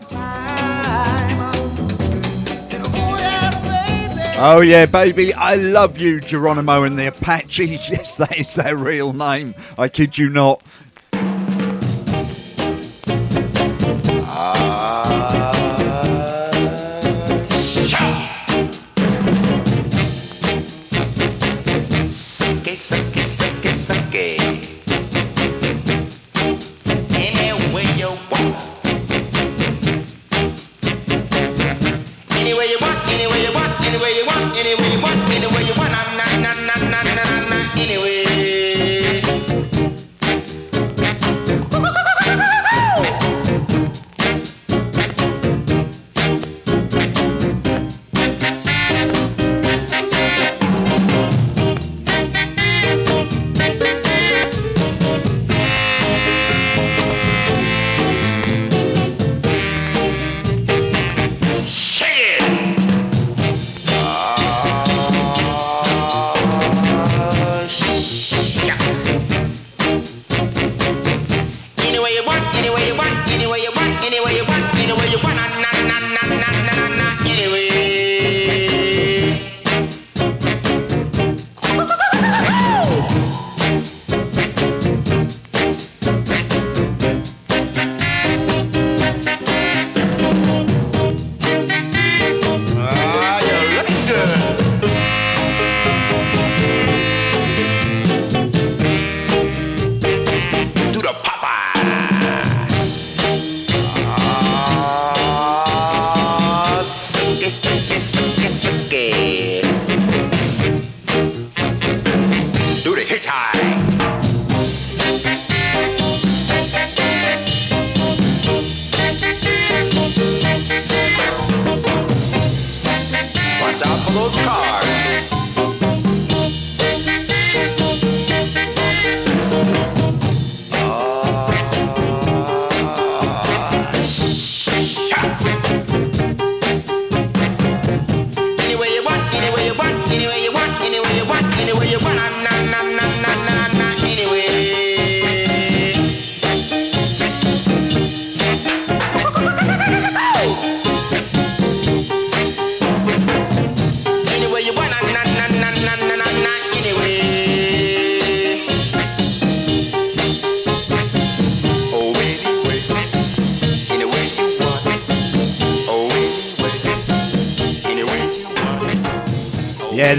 Oh, 4.44 4.60
yeah, 4.60 4.86
baby, 4.86 5.32
I 5.32 5.54
love 5.54 6.00
you, 6.00 6.20
Geronimo 6.20 6.82
and 6.82 6.98
the 6.98 7.06
Apaches. 7.06 7.88
Yes, 7.88 8.16
that 8.16 8.36
is 8.36 8.56
their 8.56 8.76
real 8.76 9.12
name. 9.12 9.54
I 9.78 9.88
kid 9.88 10.18
you 10.18 10.28
not. 10.28 10.60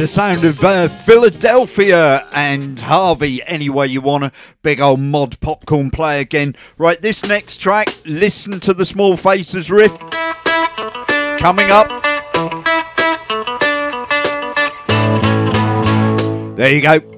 the 0.04 0.08
sound 0.10 0.44
of 0.44 0.62
uh, 0.62 0.90
Philadelphia 0.90 2.28
and 2.34 2.78
Harvey, 2.78 3.42
anywhere 3.44 3.86
you 3.86 4.02
want 4.02 4.26
to. 4.26 4.34
Big 4.62 4.82
old 4.82 5.00
mod 5.00 5.40
popcorn 5.40 5.92
play 5.92 6.20
again. 6.20 6.58
Right, 6.78 7.02
this 7.02 7.24
next 7.24 7.62
track, 7.62 7.88
listen 8.04 8.60
to 8.60 8.74
the 8.74 8.86
Small 8.86 9.16
Faces 9.16 9.72
riff. 9.72 9.98
Coming 11.40 11.72
up. 11.72 11.88
There 16.58 16.76
you 16.76 16.82
go. 16.82 17.13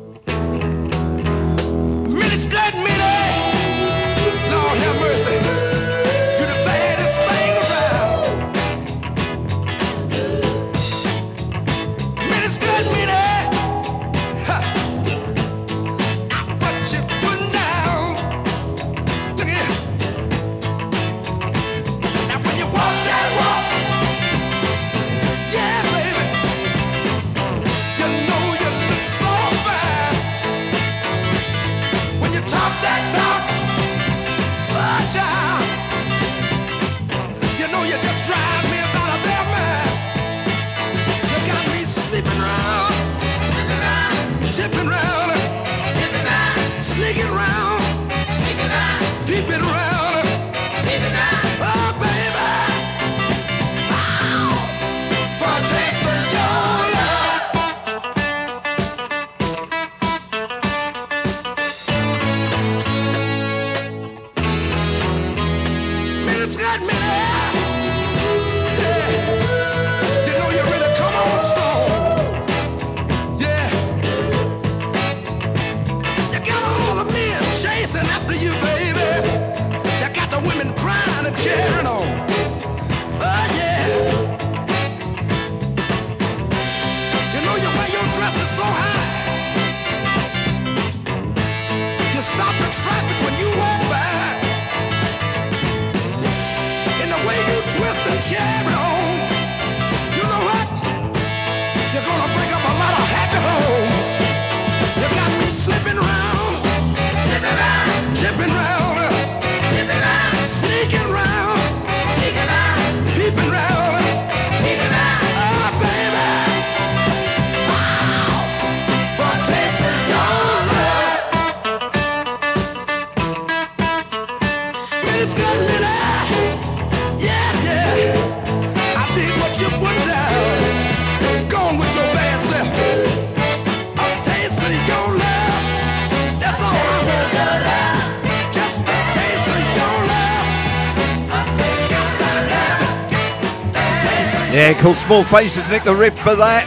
Called 144.82 144.98
Small 144.98 145.24
Faces, 145.24 145.68
Nick 145.70 145.84
the 145.84 145.96
riff 145.96 146.18
for 146.20 146.36
that. 146.36 146.66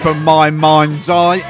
From 0.00 0.22
my 0.22 0.50
mind's 0.50 1.08
eye. 1.08 1.42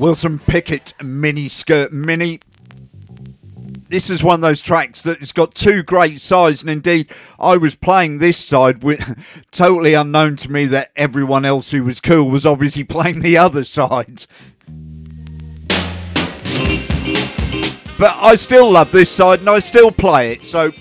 Wilson 0.00 0.38
Pickett 0.38 0.94
mini 1.02 1.46
skirt 1.46 1.92
Minnie. 1.92 2.40
This 3.90 4.08
is 4.08 4.22
one 4.22 4.36
of 4.36 4.40
those 4.40 4.62
tracks 4.62 5.02
that 5.02 5.18
has 5.18 5.30
got 5.30 5.54
two 5.54 5.82
great 5.82 6.22
sides, 6.22 6.62
and 6.62 6.70
indeed, 6.70 7.10
I 7.38 7.58
was 7.58 7.74
playing 7.74 8.18
this 8.18 8.38
side 8.38 8.82
with 8.82 9.22
totally 9.50 9.92
unknown 9.92 10.36
to 10.36 10.50
me 10.50 10.64
that 10.66 10.92
everyone 10.96 11.44
else 11.44 11.72
who 11.72 11.84
was 11.84 12.00
cool 12.00 12.30
was 12.30 12.46
obviously 12.46 12.82
playing 12.84 13.20
the 13.20 13.36
other 13.36 13.62
side. 13.62 14.24
But 18.00 18.16
I 18.16 18.34
still 18.36 18.72
love 18.72 18.92
this 18.92 19.10
side, 19.10 19.40
and 19.40 19.50
I 19.50 19.58
still 19.58 19.92
play 19.92 20.32
it. 20.32 20.46
So 20.46 20.72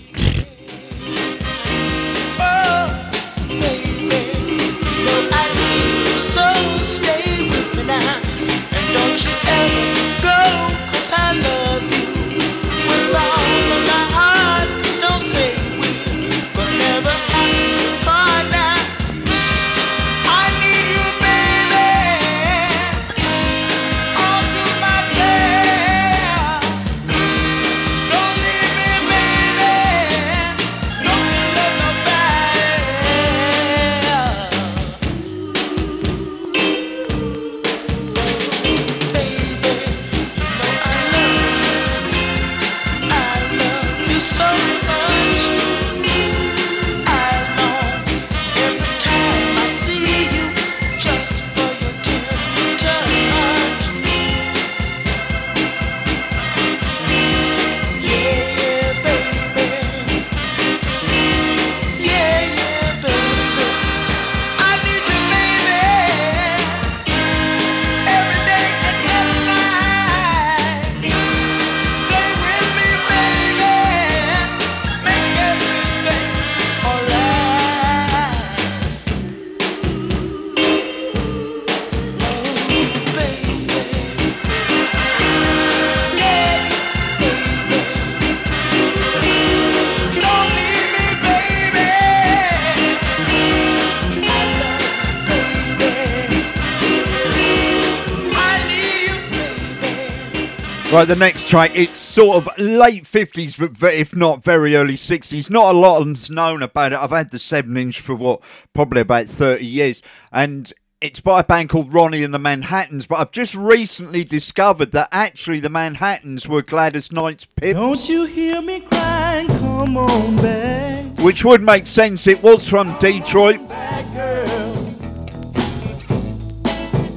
Right, 101.00 101.08
the 101.08 101.16
next 101.16 101.48
track, 101.48 101.72
it's 101.76 101.98
sort 101.98 102.36
of 102.36 102.50
late 102.58 103.06
50s, 103.06 103.80
but 103.80 103.94
if 103.94 104.14
not 104.14 104.44
very 104.44 104.76
early 104.76 104.96
60s. 104.96 105.50
Not 105.50 105.74
a 105.74 105.78
lot 105.78 106.06
is 106.06 106.30
known 106.30 106.62
about 106.62 106.92
it. 106.92 107.00
I've 107.00 107.12
had 107.12 107.32
the 107.32 107.40
7 107.40 107.78
inch 107.78 108.02
for 108.02 108.14
what, 108.16 108.42
probably 108.74 109.00
about 109.00 109.28
30 109.28 109.66
years. 109.66 110.02
And 110.34 110.74
it's 111.00 111.22
by 111.22 111.40
a 111.40 111.44
band 111.46 111.70
called 111.70 111.94
Ronnie 111.94 112.22
and 112.22 112.34
the 112.34 112.38
Manhattans, 112.38 113.08
but 113.08 113.20
I've 113.20 113.32
just 113.32 113.56
recently 113.56 114.26
discovered 114.26 114.92
that 114.92 115.08
actually 115.14 115.62
the 115.62 115.70
Manhattans 115.70 116.50
were 116.50 116.62
Gladys 116.62 117.14
Knight's 117.14 117.46
Pips. 117.46 117.80
Don't 117.80 118.10
you 118.10 118.26
hear 118.26 118.62
me 118.62 118.82
crying? 118.82 119.48
Come 119.48 119.96
on 119.96 120.36
back, 120.36 121.18
Which 121.20 121.46
would 121.46 121.62
make 121.62 121.88
sense. 121.88 122.28
It 122.28 122.44
was 122.44 122.68
from 122.68 123.00
Detroit. 123.00 123.66
girl. 124.14 124.76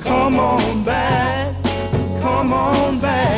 Come 0.02 0.38
on 0.38 0.84
back, 0.84 1.60
come 2.22 2.52
on 2.52 3.00
back, 3.00 3.31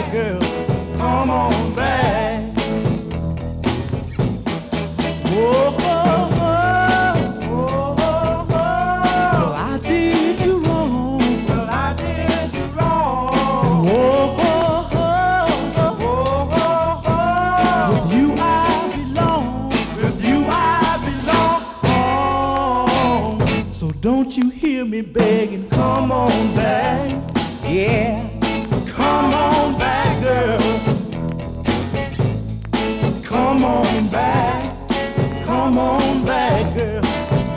Come 35.74 35.88
on 35.88 36.24
back, 36.24 36.76
girl. 36.76 37.02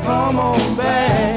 Come 0.03 0.39
on 0.39 0.75
back. 0.75 1.36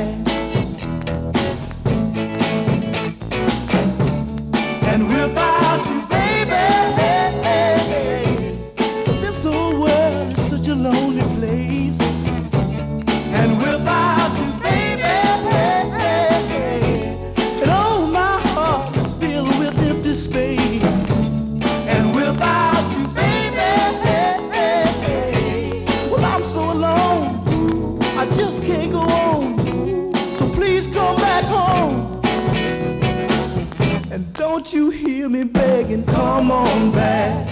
Hear 35.20 35.28
me 35.28 35.44
begging? 35.44 36.02
Come 36.06 36.50
on 36.50 36.92
back. 36.92 37.46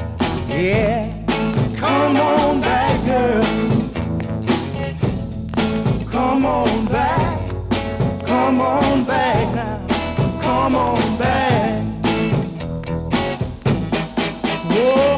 Yeah. 0.48 1.12
Come 1.76 2.16
on 2.16 2.62
back, 2.62 3.04
girl. 3.04 3.42
Come 6.10 6.46
on 6.46 6.86
back. 6.86 7.50
Come 8.24 8.62
on 8.62 9.04
back 9.04 9.54
now. 9.54 9.86
Come 10.40 10.76
on 10.76 11.18
back. 11.18 11.84
Whoa, 14.72 15.17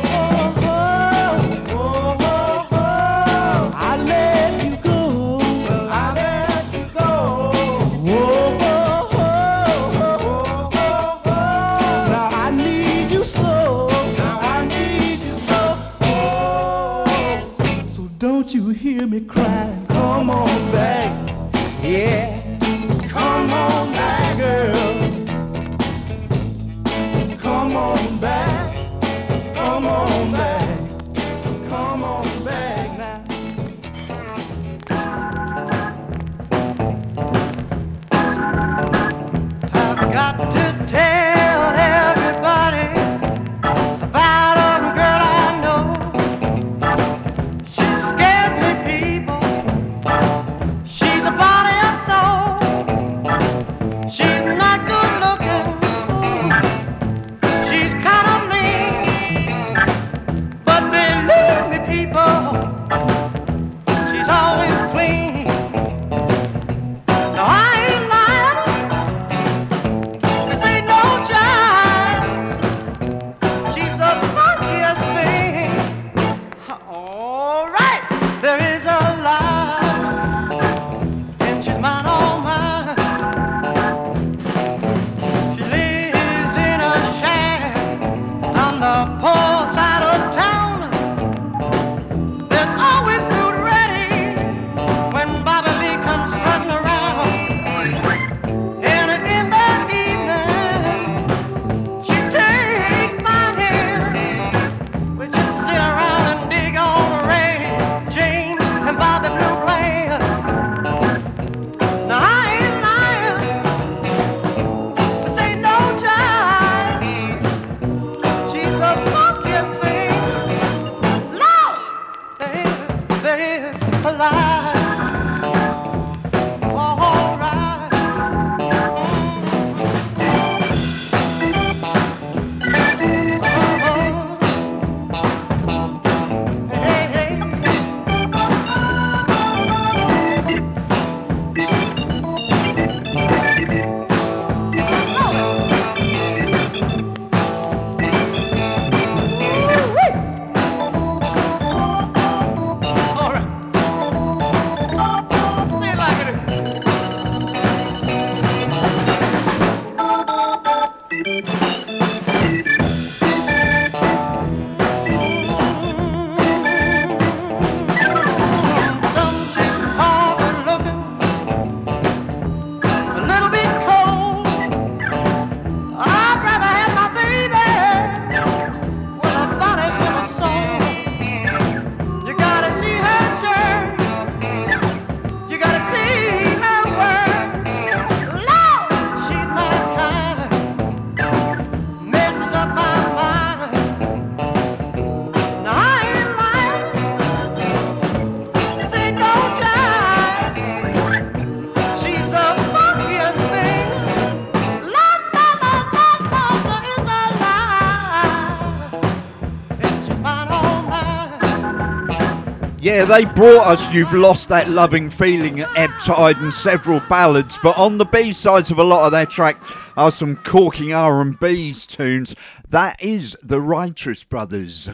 Yeah, 212.91 213.05
they 213.05 213.25
brought 213.25 213.69
us 213.69 213.95
You've 213.95 214.13
Lost 214.13 214.49
That 214.49 214.69
Loving 214.69 215.11
Feeling 215.11 215.61
at 215.61 215.69
Ebb 215.77 215.91
Tide 216.03 216.37
and 216.39 216.53
several 216.53 216.99
ballads, 217.09 217.57
but 217.63 217.79
on 217.79 217.99
the 217.99 218.05
B-sides 218.05 218.73
of 218.73 218.81
a 218.81 218.83
lot 218.83 219.07
of 219.07 219.13
their 219.13 219.27
track 219.27 219.63
are 219.97 220.11
some 220.11 220.35
corking 220.35 220.93
R&B 220.93 221.75
tunes. 221.75 222.35
That 222.69 223.01
is 223.01 223.39
the 223.45 223.61
Righteous 223.61 224.25
Brothers. 224.25 224.91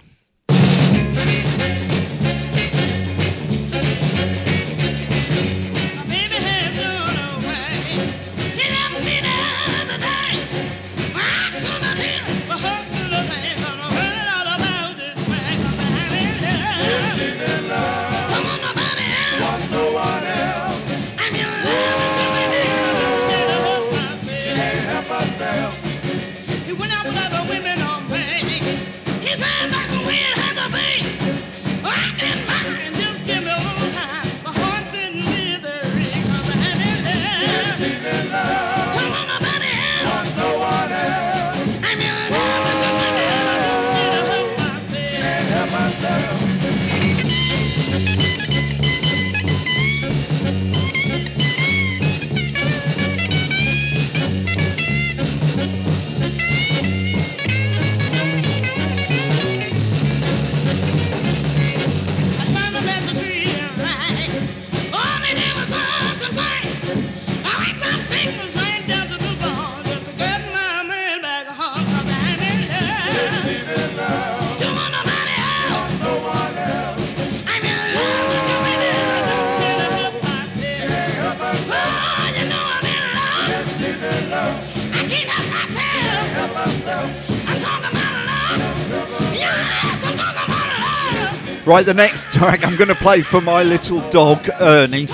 Right, 91.67 91.85
the 91.85 91.95
next 91.95 92.33
track 92.33 92.65
I'm 92.65 92.77
going 92.77 92.89
to 92.89 92.95
play 92.95 93.23
for 93.23 93.41
my 93.41 93.65
little 93.65 93.99
dog, 94.11 94.49
Ernie. 94.61 95.07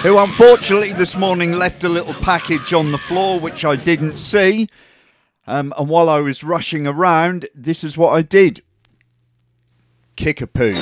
Who 0.00 0.16
unfortunately 0.16 0.94
this 0.94 1.14
morning 1.16 1.52
left 1.52 1.84
a 1.84 1.88
little 1.90 2.14
package 2.14 2.72
on 2.72 2.92
the 2.92 2.98
floor 2.98 3.38
which 3.38 3.66
I 3.66 3.76
didn't 3.76 4.16
see. 4.16 4.70
Um, 5.46 5.74
and 5.76 5.90
while 5.90 6.08
I 6.08 6.20
was 6.20 6.42
rushing 6.42 6.86
around, 6.86 7.46
this 7.54 7.84
is 7.84 7.98
what 7.98 8.14
I 8.14 8.22
did 8.22 8.62
kick 10.16 10.40
a 10.40 10.46
poo. 10.46 10.72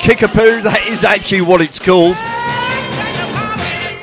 Kickapoo, 0.00 0.62
that 0.62 0.86
is 0.88 1.04
actually 1.04 1.42
what 1.42 1.60
it's 1.60 1.78
called. 1.78 2.16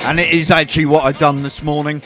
And 0.04 0.20
it 0.20 0.30
is 0.32 0.50
actually 0.50 0.86
what 0.86 1.04
I've 1.04 1.18
done 1.18 1.42
this 1.42 1.62
morning. 1.62 2.02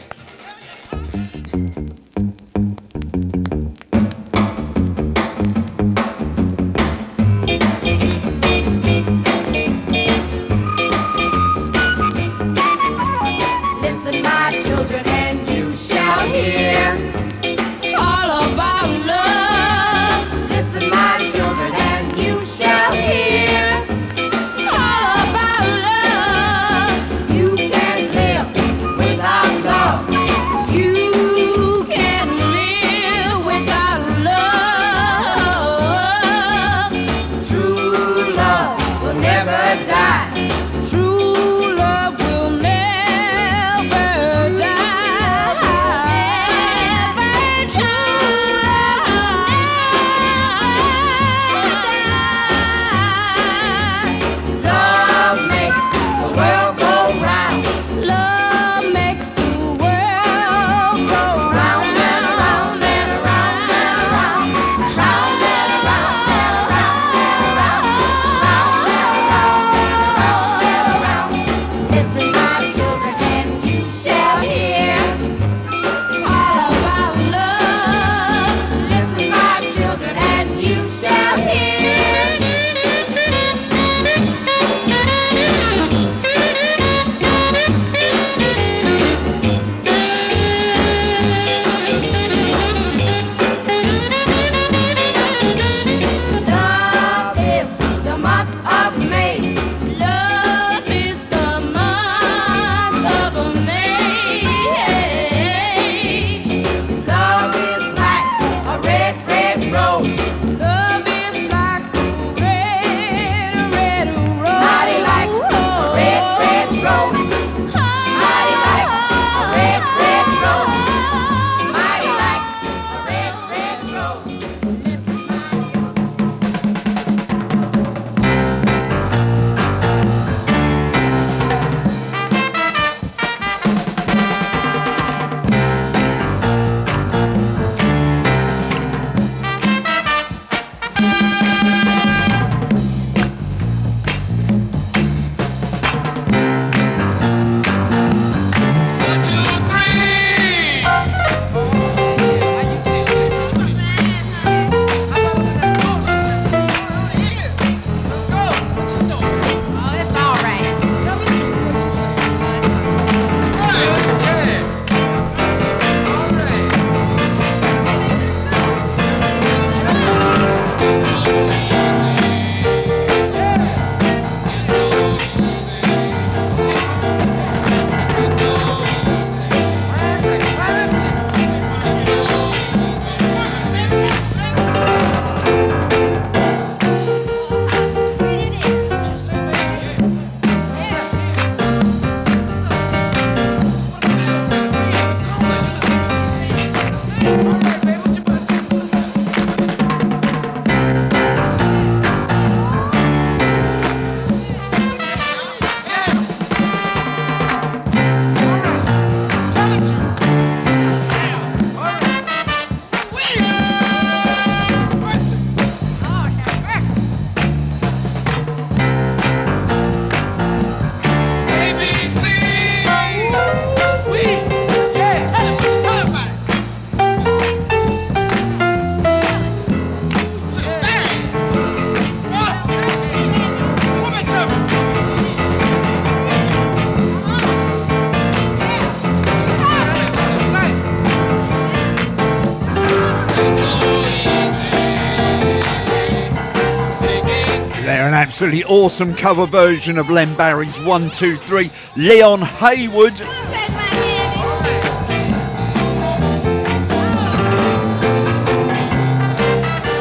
Absolutely 248.23 248.63
awesome 248.67 249.17
cover 249.17 249.47
version 249.47 249.99
of 249.99 250.09
Len 250.09 250.33
Barry's 250.37 250.79
1 250.85 251.11
2 251.11 251.37
3, 251.39 251.69
Leon 251.97 252.41
Haywood. 252.41 253.21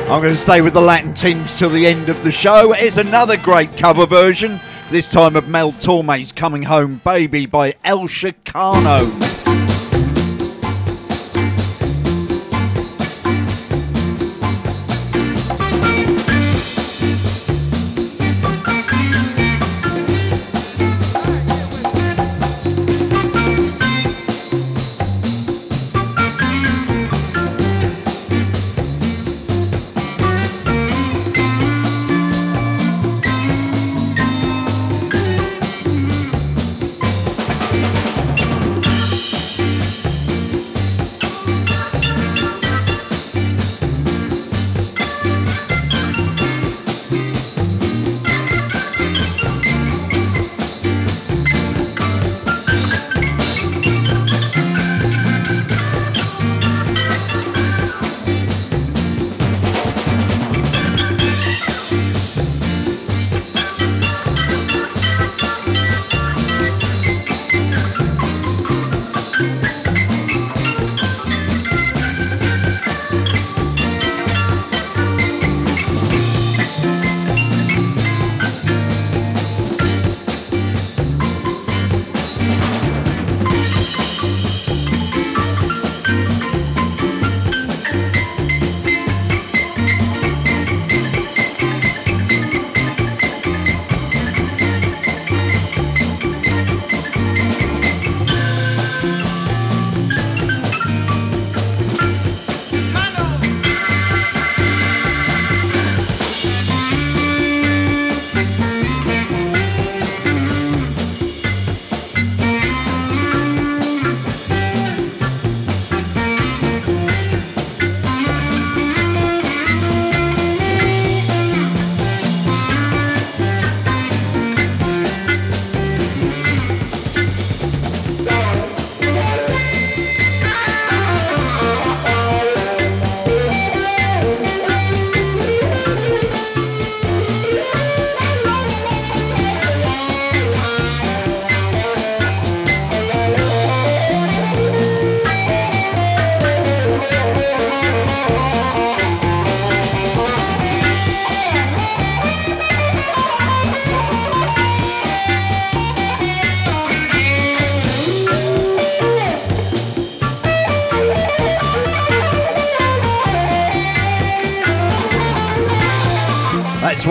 I'm 0.07 0.21
going 0.21 0.35
to 0.35 0.37
stay 0.37 0.61
with 0.61 0.73
the 0.73 0.81
Latin 0.81 1.15
teams 1.15 1.57
till 1.57 1.71
the 1.71 1.87
end 1.87 2.09
of 2.09 2.23
the 2.23 2.31
show. 2.31 2.73
It's 2.73 2.97
another 2.97 3.37
great 3.37 3.75
cover 3.75 4.05
version, 4.05 4.59
this 4.91 5.09
time 5.09 5.35
of 5.35 5.49
Mel 5.49 5.71
Torme's 5.71 6.31
Coming 6.31 6.61
Home 6.61 7.01
Baby 7.03 7.47
by 7.47 7.73
El 7.83 8.01
Chicano. 8.01 9.30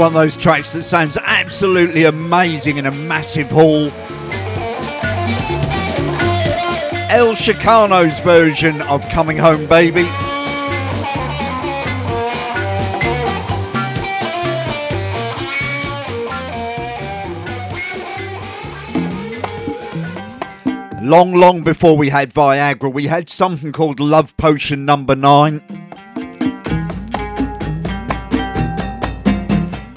one 0.01 0.06
of 0.06 0.14
those 0.14 0.35
tracks 0.35 0.72
that 0.72 0.82
sounds 0.82 1.18
absolutely 1.18 2.05
amazing 2.05 2.78
in 2.78 2.86
a 2.86 2.90
massive 2.90 3.51
hall. 3.51 3.90
El 7.10 7.35
Chicano's 7.35 8.18
version 8.20 8.81
of 8.81 9.06
Coming 9.10 9.36
Home 9.36 9.66
Baby. 9.66 10.05
Long, 21.06 21.35
long 21.35 21.60
before 21.62 21.98
we 21.98 22.09
had 22.09 22.32
Viagra, 22.32 22.90
we 22.90 23.06
had 23.06 23.28
something 23.28 23.70
called 23.70 24.01
Love 24.01 24.35
Potion 24.39 24.86
Number 24.86 25.14
Nine. 25.14 25.60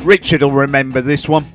Richard 0.04 0.42
will 0.42 0.52
remember 0.52 1.02
this 1.02 1.30
one. 1.30 1.46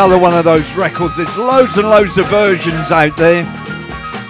another 0.00 0.18
one 0.18 0.32
of 0.32 0.46
those 0.46 0.72
records. 0.76 1.14
There's 1.14 1.36
loads 1.36 1.76
and 1.76 1.86
loads 1.86 2.16
of 2.16 2.26
versions 2.28 2.90
out 2.90 3.14
there. 3.18 3.42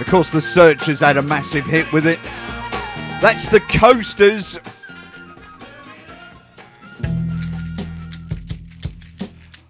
Of 0.00 0.06
course, 0.08 0.30
The 0.30 0.42
Searchers 0.42 0.98
had 0.98 1.16
a 1.16 1.22
massive 1.22 1.64
hit 1.64 1.92
with 1.92 2.08
it. 2.08 2.18
That's 3.20 3.46
The 3.46 3.60
Coasters. 3.60 4.58
I 7.04 7.08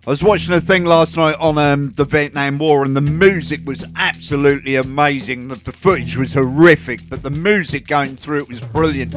was 0.07 0.23
watching 0.23 0.55
a 0.55 0.61
thing 0.63 0.87
last 0.87 1.19
night 1.19 1.37
on 1.39 1.59
um, 1.59 1.93
the 1.97 2.07
Vietnam 2.07 2.57
War, 2.57 2.87
and 2.87 2.97
the 2.97 3.03
music 3.03 3.61
was 3.67 3.85
absolutely 3.95 4.77
amazing. 4.77 5.49
The, 5.49 5.57
the, 5.57 5.73
footage 5.73 6.17
was 6.17 6.33
horrific, 6.33 7.11
but 7.11 7.23
the 7.23 7.29
music 7.29 7.87
going 7.87 8.17
through 8.17 8.39
it 8.39 8.49
was 8.49 8.63
brilliant. 8.63 9.15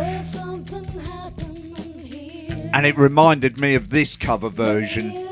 And 2.74 2.86
it 2.86 2.98
reminded 2.98 3.62
me 3.62 3.74
of 3.74 3.90
this 3.90 4.18
cover 4.18 4.50
version. 4.50 5.23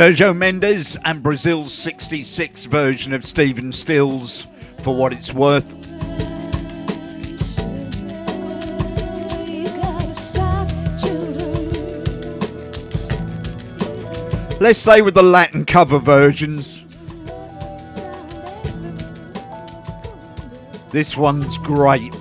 Sergio 0.00 0.34
Mendes 0.34 0.96
and 1.04 1.22
Brazil's 1.22 1.74
66 1.74 2.64
version 2.64 3.12
of 3.12 3.26
Stephen 3.26 3.70
Stills, 3.70 4.46
for 4.82 4.96
what 4.96 5.12
it's 5.12 5.34
worth. 5.34 5.74
Let's 14.58 14.78
stay 14.78 15.02
with 15.02 15.12
the 15.12 15.22
Latin 15.22 15.66
cover 15.66 15.98
versions. 15.98 16.80
This 20.92 21.14
one's 21.14 21.58
great. 21.58 22.14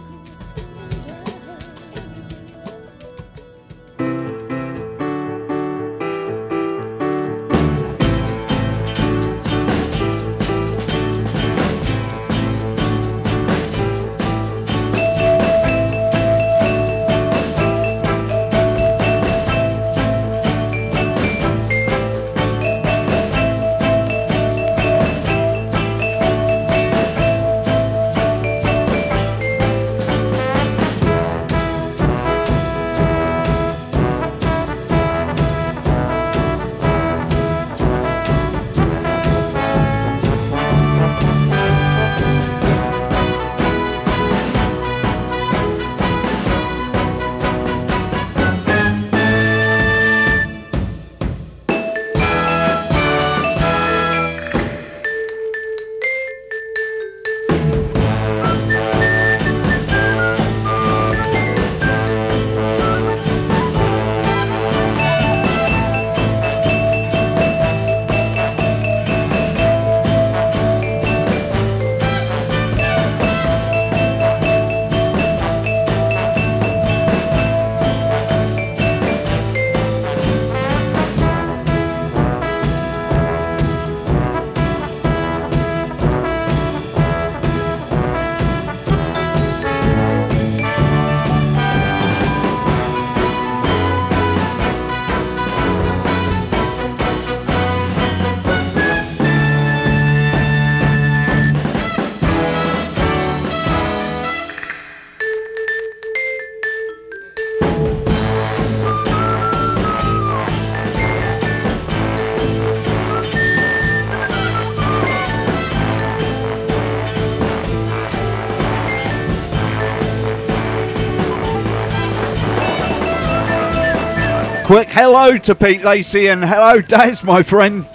Quick 124.69 124.89
hello 124.89 125.35
to 125.35 125.55
Pete 125.55 125.81
Lacey 125.81 126.27
and 126.27 126.45
hello 126.45 126.79
Daz, 126.79 127.23
my 127.23 127.41
friend. 127.41 127.87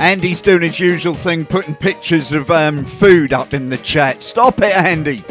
Andy's 0.00 0.40
doing 0.40 0.62
his 0.62 0.80
usual 0.80 1.12
thing, 1.12 1.44
putting 1.44 1.74
pictures 1.74 2.32
of 2.32 2.50
um, 2.50 2.86
food 2.86 3.34
up 3.34 3.52
in 3.52 3.68
the 3.68 3.76
chat. 3.76 4.22
Stop 4.22 4.60
it, 4.60 4.74
Andy. 4.74 5.22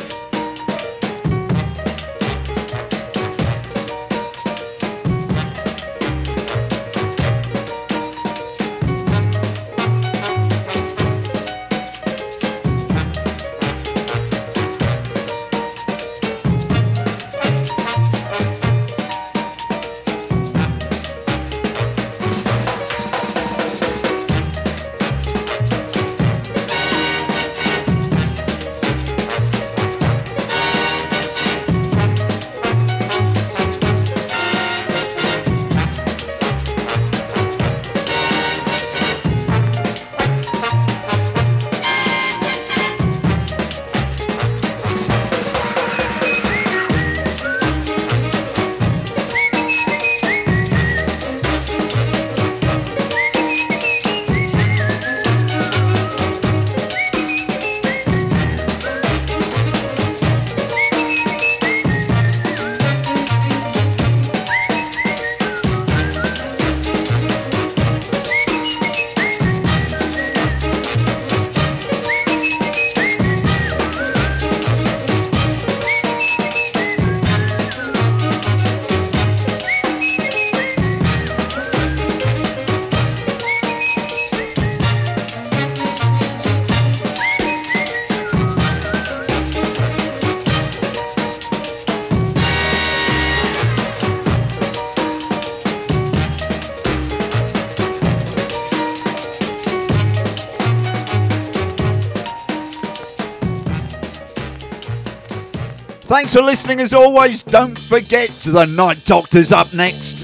Thanks 106.24 106.36
for 106.36 106.42
listening 106.42 106.80
as 106.80 106.94
always. 106.94 107.44
Don't 107.44 107.78
forget 107.78 108.30
the 108.40 108.64
Night 108.64 109.04
Doctor's 109.04 109.52
up 109.52 109.74
next. 109.74 110.23